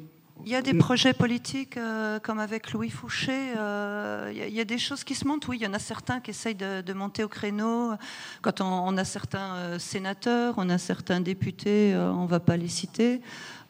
[0.46, 3.54] il y, a, des projets politiques euh, comme avec Louis Fouché.
[3.58, 5.48] Euh, il, y a, des choses qui se montent.
[5.48, 7.94] Oui, il y en a certains qui essayent de, monter au créneau.
[8.42, 13.22] Quand on, a certains sénateurs, on a certains députés, on ne va pas les citer.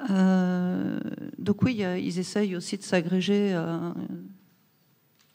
[0.10, 3.56] donc oui, ils essayent aussi de s'agréger.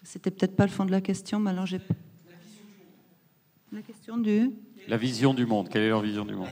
[0.07, 1.81] C'était peut-être pas le fond de la question, mais alors j'ai.
[3.73, 4.53] La question du.
[4.87, 6.47] La vision du monde, quelle est leur vision du monde?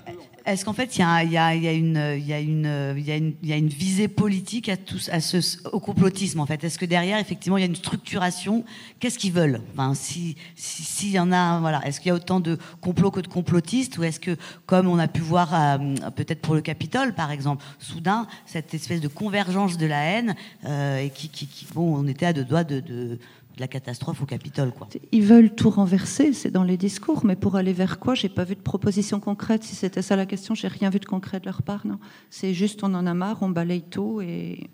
[0.45, 6.41] Est-ce qu'en fait, il y, a, une visée politique à tous, à ce, au complotisme
[6.41, 6.65] en fait?
[6.65, 8.65] Est-ce que derrière, effectivement, il y a une structuration?
[8.99, 9.61] Qu'est-ce qu'ils veulent?
[9.73, 13.21] Enfin, S'il si, y en a, voilà, est-ce qu'il y a autant de complots que
[13.21, 13.99] de complotistes?
[13.99, 14.37] Ou est-ce que,
[14.67, 19.01] comme on a pu voir euh, peut-être pour le Capitole, par exemple, soudain, cette espèce
[19.01, 20.35] de convergence de la haine,
[20.65, 21.31] euh, et qui,
[21.73, 23.21] bon, on était à deux doigts de de
[23.59, 24.73] la catastrophe au Capitole.
[24.73, 24.89] Quoi.
[25.13, 28.15] Ils veulent tout renverser, c'est dans les discours, mais pour aller vers quoi?
[28.15, 29.63] J'ai pas vu de proposition concrète.
[29.63, 31.87] Si c'était ça la question, j'ai rien vu de concret de leur part.
[31.87, 31.99] Non,
[32.31, 34.71] c'est juste on en a marre, on balaye tout et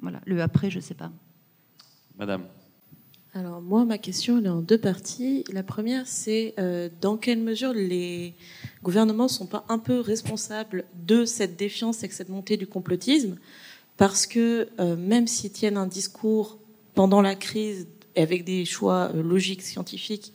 [0.00, 0.20] voilà.
[0.26, 1.10] Le après, je sais pas.
[2.18, 2.44] Madame.
[3.32, 5.44] Alors moi, ma question elle est en deux parties.
[5.52, 8.34] La première, c'est euh, dans quelle mesure les
[8.82, 13.36] gouvernements sont pas un peu responsables de cette défiance et de cette montée du complotisme,
[13.96, 16.58] parce que euh, même s'ils tiennent un discours
[16.94, 17.86] pendant la crise
[18.16, 20.32] avec des choix euh, logiques, scientifiques,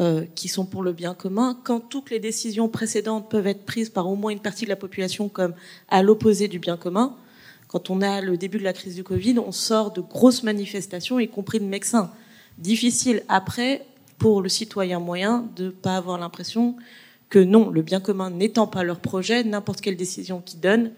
[0.00, 3.90] euh, qui sont pour le bien commun, quand toutes les décisions précédentes peuvent être prises
[3.90, 5.52] par au moins une partie de la population comme
[5.88, 7.14] à l'opposé du bien commun,
[7.68, 11.20] quand on a le début de la crise du Covid, on sort de grosses manifestations,
[11.20, 12.10] y compris de médecins.
[12.58, 13.86] Difficile après
[14.18, 16.76] pour le citoyen moyen de ne pas avoir l'impression
[17.28, 20.92] que non, le bien commun n'étant pas leur projet, n'importe quelle décision qu'ils donnent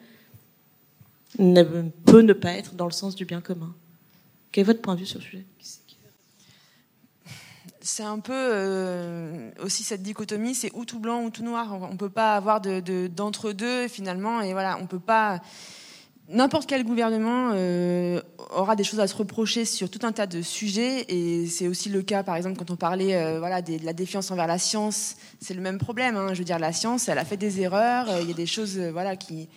[1.38, 1.62] ne
[2.04, 3.74] peut ne pas être dans le sens du bien commun.
[4.50, 5.44] Quel est votre point de vue sur ce sujet?
[7.82, 11.76] C'est un peu euh, aussi cette dichotomie, c'est ou tout blanc ou tout noir.
[11.80, 15.40] On ne peut pas avoir d'entre-deux finalement, et voilà, on peut pas.
[16.28, 18.22] N'importe quel gouvernement euh,
[18.54, 21.88] aura des choses à se reprocher sur tout un tas de sujets, et c'est aussi
[21.88, 25.16] le cas, par exemple, quand on parlait euh, voilà, de la défiance envers la science,
[25.40, 26.16] c'est le même problème.
[26.16, 26.28] Hein.
[26.32, 28.78] Je veux dire, la science, elle a fait des erreurs, il y a des choses
[28.78, 29.48] voilà, qui,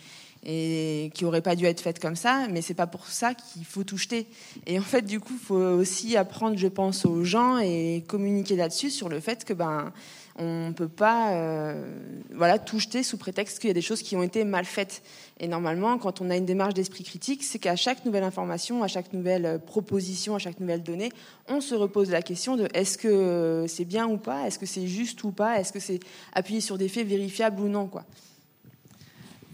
[0.46, 3.66] et qui aurait pas dû être faite comme ça, mais c'est pas pour ça qu'il
[3.66, 4.28] faut tout jeter.
[4.68, 8.56] Et en fait, du coup, il faut aussi apprendre, je pense, aux gens et communiquer
[8.56, 9.92] là-dessus sur le fait que ben
[10.38, 11.98] on peut pas euh,
[12.34, 15.02] voilà tout jeter sous prétexte qu'il y a des choses qui ont été mal faites.
[15.40, 18.88] Et normalement, quand on a une démarche d'esprit critique, c'est qu'à chaque nouvelle information, à
[18.88, 21.12] chaque nouvelle proposition, à chaque nouvelle donnée,
[21.48, 24.88] on se repose la question de est-ce que c'est bien ou pas, est-ce que c'est
[24.88, 26.00] juste ou pas, est-ce que c'est
[26.34, 28.06] appuyé sur des faits vérifiables ou non, quoi.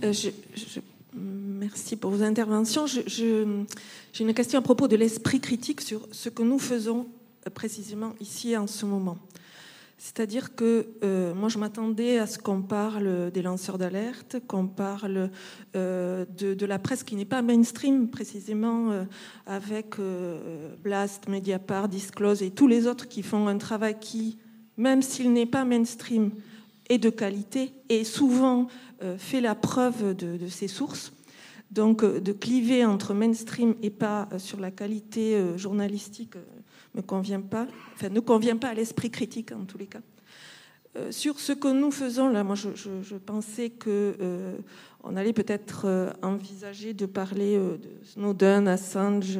[0.04, 0.14] Euh,
[1.14, 2.86] merci pour vos interventions.
[2.88, 3.46] J'ai
[4.20, 7.08] une question à propos de l'esprit critique sur ce que nous faisons
[7.46, 9.18] euh, précisément ici en ce moment.
[10.00, 15.30] C'est-à-dire que euh, moi, je m'attendais à ce qu'on parle des lanceurs d'alerte, qu'on parle
[15.76, 19.06] de, la presse qui n'est pas mainstream, précisément
[19.46, 19.98] avec
[20.82, 24.40] Blast, Mediapart, Disclose et tous les autres qui font un travail qui,
[24.78, 26.32] même s'il n'est pas mainstream,
[26.92, 28.68] est de qualité et souvent
[29.02, 31.14] euh, fait la preuve de, ses sources.
[31.72, 36.34] Donc euh, de cliver entre mainstream et pas euh, sur la qualité journalistique
[36.94, 40.02] me convient pas, enfin ne convient pas à l'esprit critique en tous les cas.
[41.10, 44.16] Sur ce que nous faisons là, moi je, pensais que
[45.04, 49.40] on allait peut-être envisager de parler de Snowden, Assange,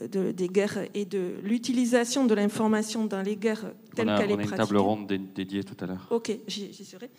[0.00, 4.36] de, des guerres et de l'utilisation de l'information dans les guerres telles qu'elle est pratiquée.
[4.36, 6.06] On a une table ronde dédiée tout à l'heure.
[6.10, 7.10] Ok, j'y serai.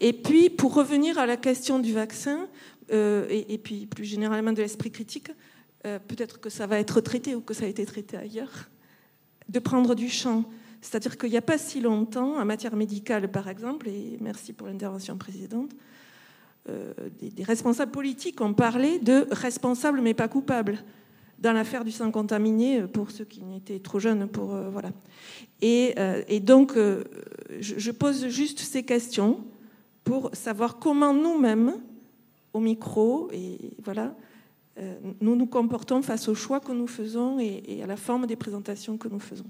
[0.00, 2.48] Et puis, pour revenir à la question du vaccin,
[2.92, 5.30] euh, et, puis plus généralement de l'esprit critique,
[5.86, 8.68] euh, peut-être que ça va être traité ou que ça a été traité ailleurs,
[9.48, 10.44] de prendre du champ.
[10.80, 14.66] C'est-à-dire qu'il n'y a pas si longtemps, en matière médicale par exemple, et merci pour
[14.66, 15.70] l'intervention précédente,
[16.68, 20.78] euh, des, responsables politiques ont parlé de responsables mais pas coupables
[21.38, 24.90] dans l'affaire du sang contaminé pour ceux qui n'étaient trop jeunes pour voilà.
[25.60, 25.94] Et,
[26.40, 26.74] donc
[27.60, 29.44] je, pose juste ces questions
[30.02, 31.74] pour savoir comment nous-mêmes,
[32.54, 34.16] au micro, et voilà,
[35.20, 38.96] nous nous comportons face aux choix que nous faisons et, à la forme des présentations
[38.96, 39.46] que nous faisons.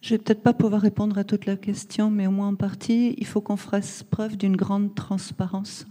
[0.00, 3.14] Je vais peut-être pas pouvoir répondre à toute la question, mais au moins en partie,
[3.18, 5.86] il faut qu'on fasse preuve d'une grande transparence.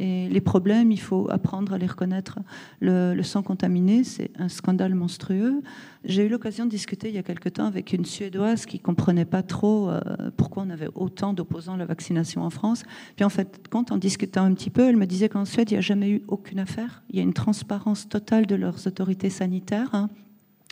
[0.00, 2.38] Et les problèmes, il faut apprendre à les reconnaître.
[2.80, 5.60] Le, sang contaminé, c'est un scandale monstrueux.
[6.04, 9.24] J'ai eu l'occasion de discuter il y a quelque temps avec une Suédoise qui comprenait
[9.24, 10.00] pas trop euh,
[10.36, 12.84] pourquoi on avait autant d'opposants à la vaccination en France.
[13.16, 15.74] Puis en fait, quand en discutant un petit peu, elle me disait qu'en Suède, il
[15.74, 17.02] n'y a jamais eu aucune affaire.
[17.10, 19.94] Il y a une transparence totale de leurs autorités sanitaires.
[19.94, 20.10] Hein.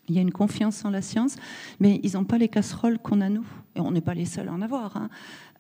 [0.09, 1.37] Il y a une confiance en la science,
[1.81, 3.47] mais ils n'ont pas les casseroles qu'on a nous.
[3.75, 4.97] Et on n'est pas les seuls à en avoir.
[4.97, 5.09] Hein.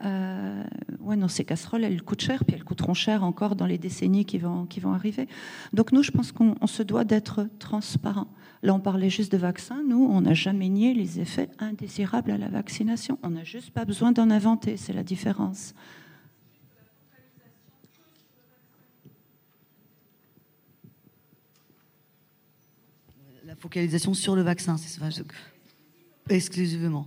[0.05, 0.63] Euh,
[1.01, 4.25] ouais, non, ces casseroles, elles coûtent cher, puis elles coûteront cher encore dans les décennies
[4.25, 5.29] qui vont, qui vont arriver.
[5.73, 8.29] Donc nous, je pense qu'on se doit d'être transparent.
[8.63, 9.83] Là, on parlait juste de vaccins.
[9.87, 13.19] Nous, on n'a jamais nié les effets indésirables à la vaccination.
[13.23, 14.77] On n'a juste pas besoin d'en inventer.
[14.77, 15.75] C'est la différence.
[23.59, 24.89] Focalisation sur le vaccin, c'est
[26.29, 27.07] exclusivement.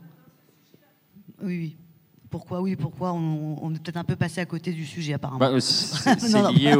[1.42, 1.78] Oui, oui.
[2.30, 5.40] Pourquoi oui, pourquoi on, est peut-être un peu passé à côté du sujet apparemment.
[5.40, 6.76] Bah, c'est lié,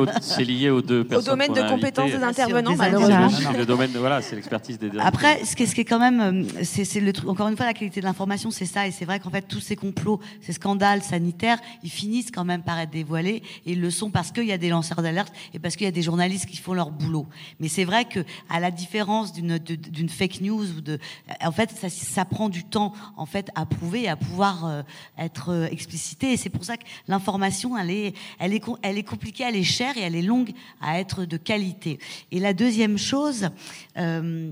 [0.46, 1.28] lié, aux deux personnes.
[1.28, 3.30] Au domaine de compétences des intervenants, malheureusement.
[3.58, 5.00] Le domaine, voilà, c'est l'expertise des deux.
[5.00, 7.30] Après, ce qui, est, ce qui est quand même, euh, c'est le truc.
[7.30, 9.60] Encore une fois, la qualité de l'information, c'est ça, et c'est vrai qu'en fait, tous
[9.60, 13.90] ces complots, ces scandales sanitaires, ils finissent quand même par être dévoilés, et ils le
[13.90, 16.46] sont parce qu'il y a des lanceurs d'alerte et parce qu'il y a des journalistes
[16.46, 17.26] qui font leur boulot.
[17.60, 18.20] Mais c'est vrai que,
[18.50, 21.00] à la différence d'une d'une fake news ou de,
[21.44, 24.82] en fait, ça, ça prend du temps en fait à prouver, à pouvoir euh,
[25.18, 26.34] être euh, explicité.
[26.34, 29.64] Et c'est pour ça que l'information, elle est, elle, est, elle est compliquée, elle est
[29.64, 32.00] chère et elle est longue à être de qualité.
[32.32, 33.50] Et la deuxième chose,
[33.98, 34.52] euh,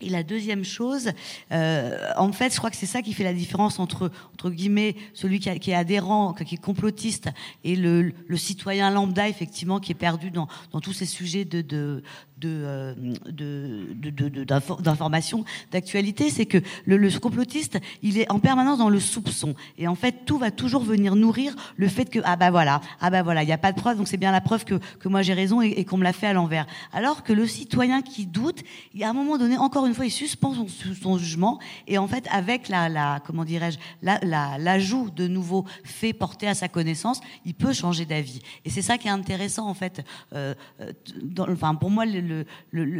[0.00, 1.12] et la deuxième chose,
[1.52, 4.96] euh, en fait, je crois que c'est ça qui fait la différence entre, entre guillemets,
[5.12, 7.28] celui qui, est adhérent, qui est complotiste,
[7.64, 12.02] et le, citoyen lambda, effectivement, qui est perdu dans, dans tous ces sujets de,
[12.48, 12.94] euh,
[13.26, 19.54] de, de, d'information, d'actualité, c'est que le, complotiste, il est en permanence dans le soupçon.
[19.78, 23.10] Et en fait, tout va toujours venir nourrir le fait que, ah bah voilà, ah
[23.10, 25.08] bah voilà, il n'y a pas de preuve, donc c'est bien la preuve que, que
[25.08, 26.66] moi j'ai raison et, qu'on me l'a fait à l'envers.
[26.92, 28.62] Alors que le citoyen qui doute,
[28.94, 30.54] il, à un moment donné, encore une fois, il suspend
[31.02, 36.18] son, jugement et en fait, avec la, la comment dirais-je, l'ajout la, de nouveaux faits
[36.18, 38.40] portés à sa connaissance, il peut changer d'avis.
[38.64, 40.02] Et c'est ça qui est intéressant, en fait.
[40.34, 42.20] Euh, euh dans, enfin, pour moi, le,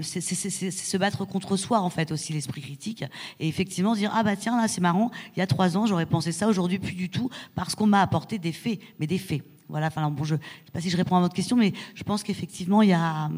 [0.02, 3.04] c'est se battre contre soi en fait aussi l'esprit critique.
[3.38, 6.06] Et effectivement dire ah bah tiens là c'est marrant il y a trois ans j'aurais
[6.06, 9.42] pensé ça aujourd'hui plus du tout parce qu'on m'a apporté des faits mais des faits.
[9.68, 12.02] Voilà enfin bon je, ne sais pas si je réponds à votre question mais je
[12.02, 13.30] pense qu'effectivement il y a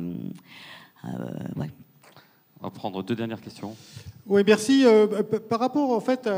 [1.04, 1.08] euh,
[1.56, 1.70] ouais.
[2.60, 3.76] on va prendre deux dernières questions
[4.26, 4.84] oui, merci.
[4.86, 6.30] Euh, par rapport en fait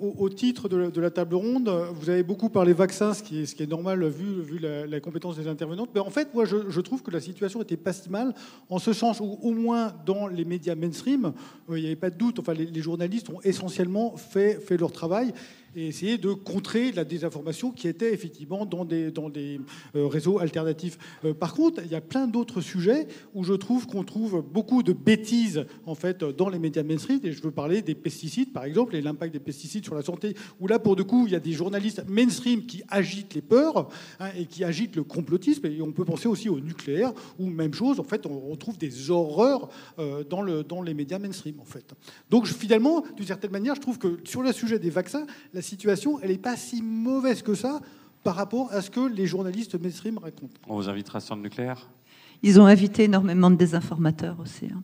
[0.00, 4.04] au, titre de la, table ronde, vous avez beaucoup parlé vaccins, ce qui est, normal
[4.08, 5.90] vu, la, compétence des intervenantes.
[5.94, 8.34] Mais en fait, moi, je, trouve que la situation était pas si mal,
[8.68, 11.32] en ce sens où, au moins dans les médias mainstream,
[11.70, 12.40] euh, il n'y avait pas de doute.
[12.40, 15.32] Enfin, les, journalistes ont essentiellement fait leur travail
[15.76, 19.60] et essayer de contrer la désinformation qui était effectivement dans des, dans des
[19.94, 20.98] euh, réseaux alternatifs.
[21.24, 24.82] Euh, par contre, il y a plein d'autres sujets où je trouve qu'on trouve beaucoup
[24.82, 27.20] de bêtises en fait dans les médias mainstream.
[27.22, 30.34] Et je veux parler des pesticides, par exemple, et l'impact des pesticides sur la santé.
[30.60, 33.88] Où là, pour de coup, il y a des journalistes mainstream qui agitent les peurs
[34.20, 35.66] hein, et qui agitent le complotisme.
[35.66, 38.00] Et on peut penser aussi au nucléaire, où même chose.
[38.00, 41.60] En fait, on retrouve des horreurs euh, dans, le, dans les médias mainstream.
[41.60, 41.94] En fait.
[42.30, 45.26] Donc, finalement, d'une certaine manière, je trouve que sur le sujet des vaccins,
[45.68, 47.80] situation, elle n'est pas si mauvaise que ça
[48.24, 50.60] par rapport à ce que les journalistes mainstream racontent.
[50.66, 51.88] On vous invitera sur le nucléaire?
[52.42, 54.66] Ils ont invité énormément de désinformateurs aussi.
[54.66, 54.82] Hein.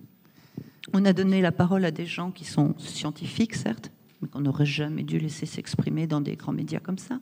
[0.93, 4.66] On a donné la parole à des gens qui sont scientifiques, certes, mais qu'on n'aurait
[4.66, 7.18] jamais dû laisser s'exprimer dans des grands médias comme ça.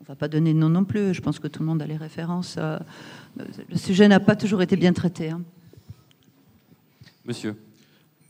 [0.00, 1.14] On ne va pas donner de nom non plus.
[1.14, 2.56] Je pense que tout le monde a les références.
[2.58, 2.78] Euh,
[3.36, 5.30] le sujet n'a pas toujours été bien traité.
[5.30, 5.42] Hein.
[7.24, 7.54] Monsieur.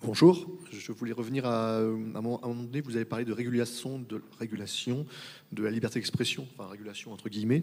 [0.03, 0.47] Bonjour.
[0.73, 5.99] Je voulais revenir à, un moment, donné, vous avez parlé de régulation de, la liberté
[5.99, 7.63] d'expression, enfin régulation entre guillemets.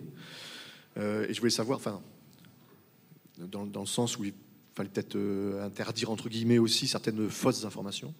[0.97, 1.99] Euh, et je voulais savoir, enfin,
[3.39, 4.33] dans, le sens où il
[4.75, 8.13] fallait peut-être euh, interdire entre guillemets aussi certaines fausses informations.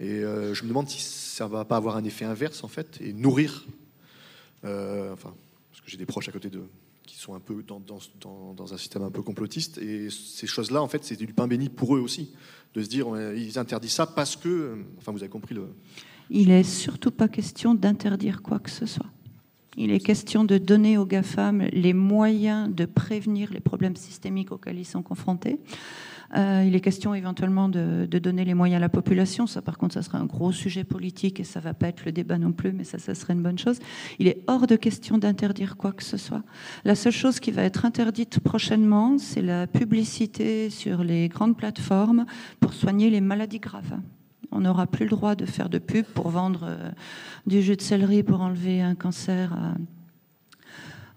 [0.00, 3.00] Et euh, je me demande si ça va pas avoir un effet inverse en fait
[3.00, 3.66] et nourrir,
[4.64, 5.32] enfin,
[5.70, 6.64] parce que j'ai des proches à côté de
[7.08, 9.78] qui sont un peu dans, un système un peu complotiste.
[9.78, 12.32] Et ces choses-là, en fait, c'est du pain béni pour eux aussi
[12.74, 15.68] de se dire ils interdisent ça parce que, enfin vous avez compris le.
[16.28, 19.06] Il est surtout pas question d'interdire quoi que ce soit.
[19.78, 24.78] Il est question de donner aux GAFAM les moyens de prévenir les problèmes systémiques auxquels
[24.78, 25.58] ils sont confrontés.
[26.36, 29.46] Euh, il est question éventuellement de, donner les moyens à la population.
[29.46, 32.12] Ça, par contre, ça serait un gros sujet politique et ça va pas être le
[32.12, 33.78] débat non plus, mais ça, ça serait une bonne chose.
[34.18, 36.42] Il est hors de question d'interdire quoi que ce soit.
[36.84, 42.26] La seule chose qui va être interdite prochainement, c'est la publicité sur les grandes plateformes
[42.60, 43.98] pour soigner les maladies graves.
[44.50, 46.90] On n'aura plus le droit de faire de pub pour vendre euh,
[47.46, 49.52] du jus de céleri pour enlever un cancer.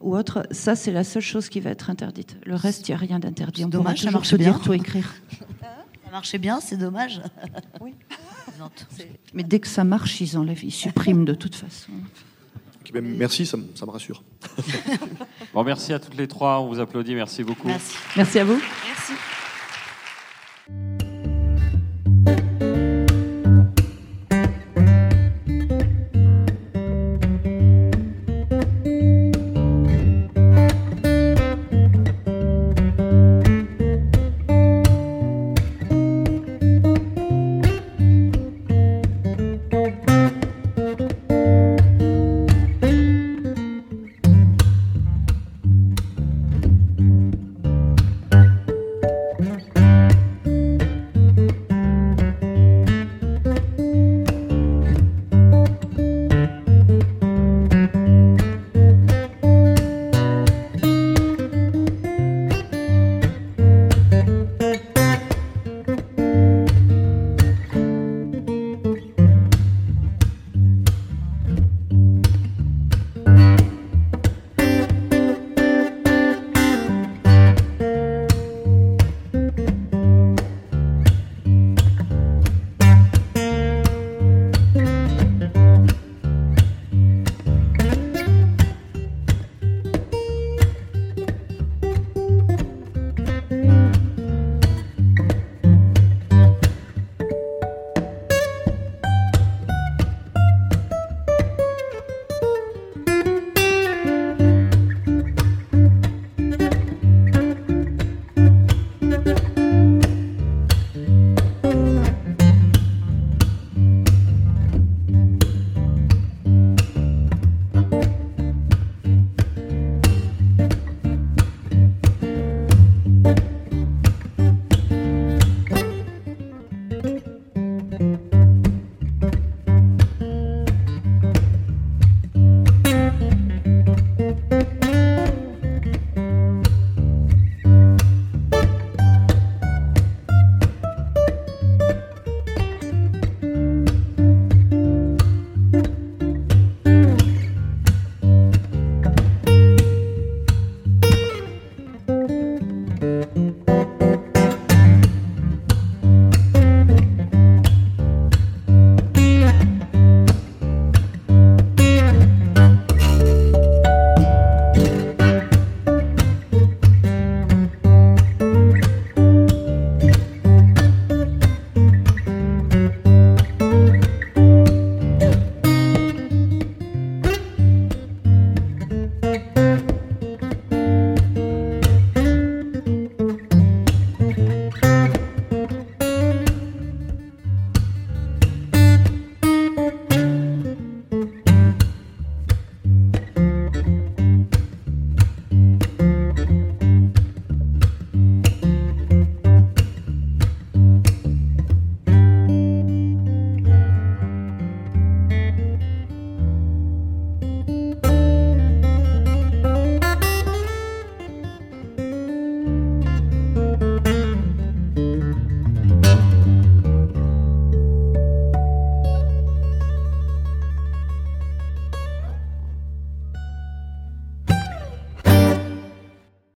[0.02, 0.46] Ou autre.
[0.52, 2.38] Ça, c'est la seule chose qui va être interdite.
[2.46, 3.66] Le reste, il n'y a rien d'interdit.
[3.66, 5.14] On dommage, pourra toujours se dire tout écrire.
[5.50, 7.22] Ça marchait bien, c'est dommage.
[7.80, 7.94] Oui.
[9.34, 11.92] Mais dès que ça marche, ils enlèvent, ils suppriment de toute façon.
[12.94, 14.22] Ben, merci, ça, ça, me rassure.
[15.54, 16.60] bon, merci à toutes les trois.
[16.60, 17.16] On vous applaudit.
[17.16, 17.68] Merci beaucoup.
[17.68, 18.60] Merci, merci à vous.
[20.68, 21.11] Merci.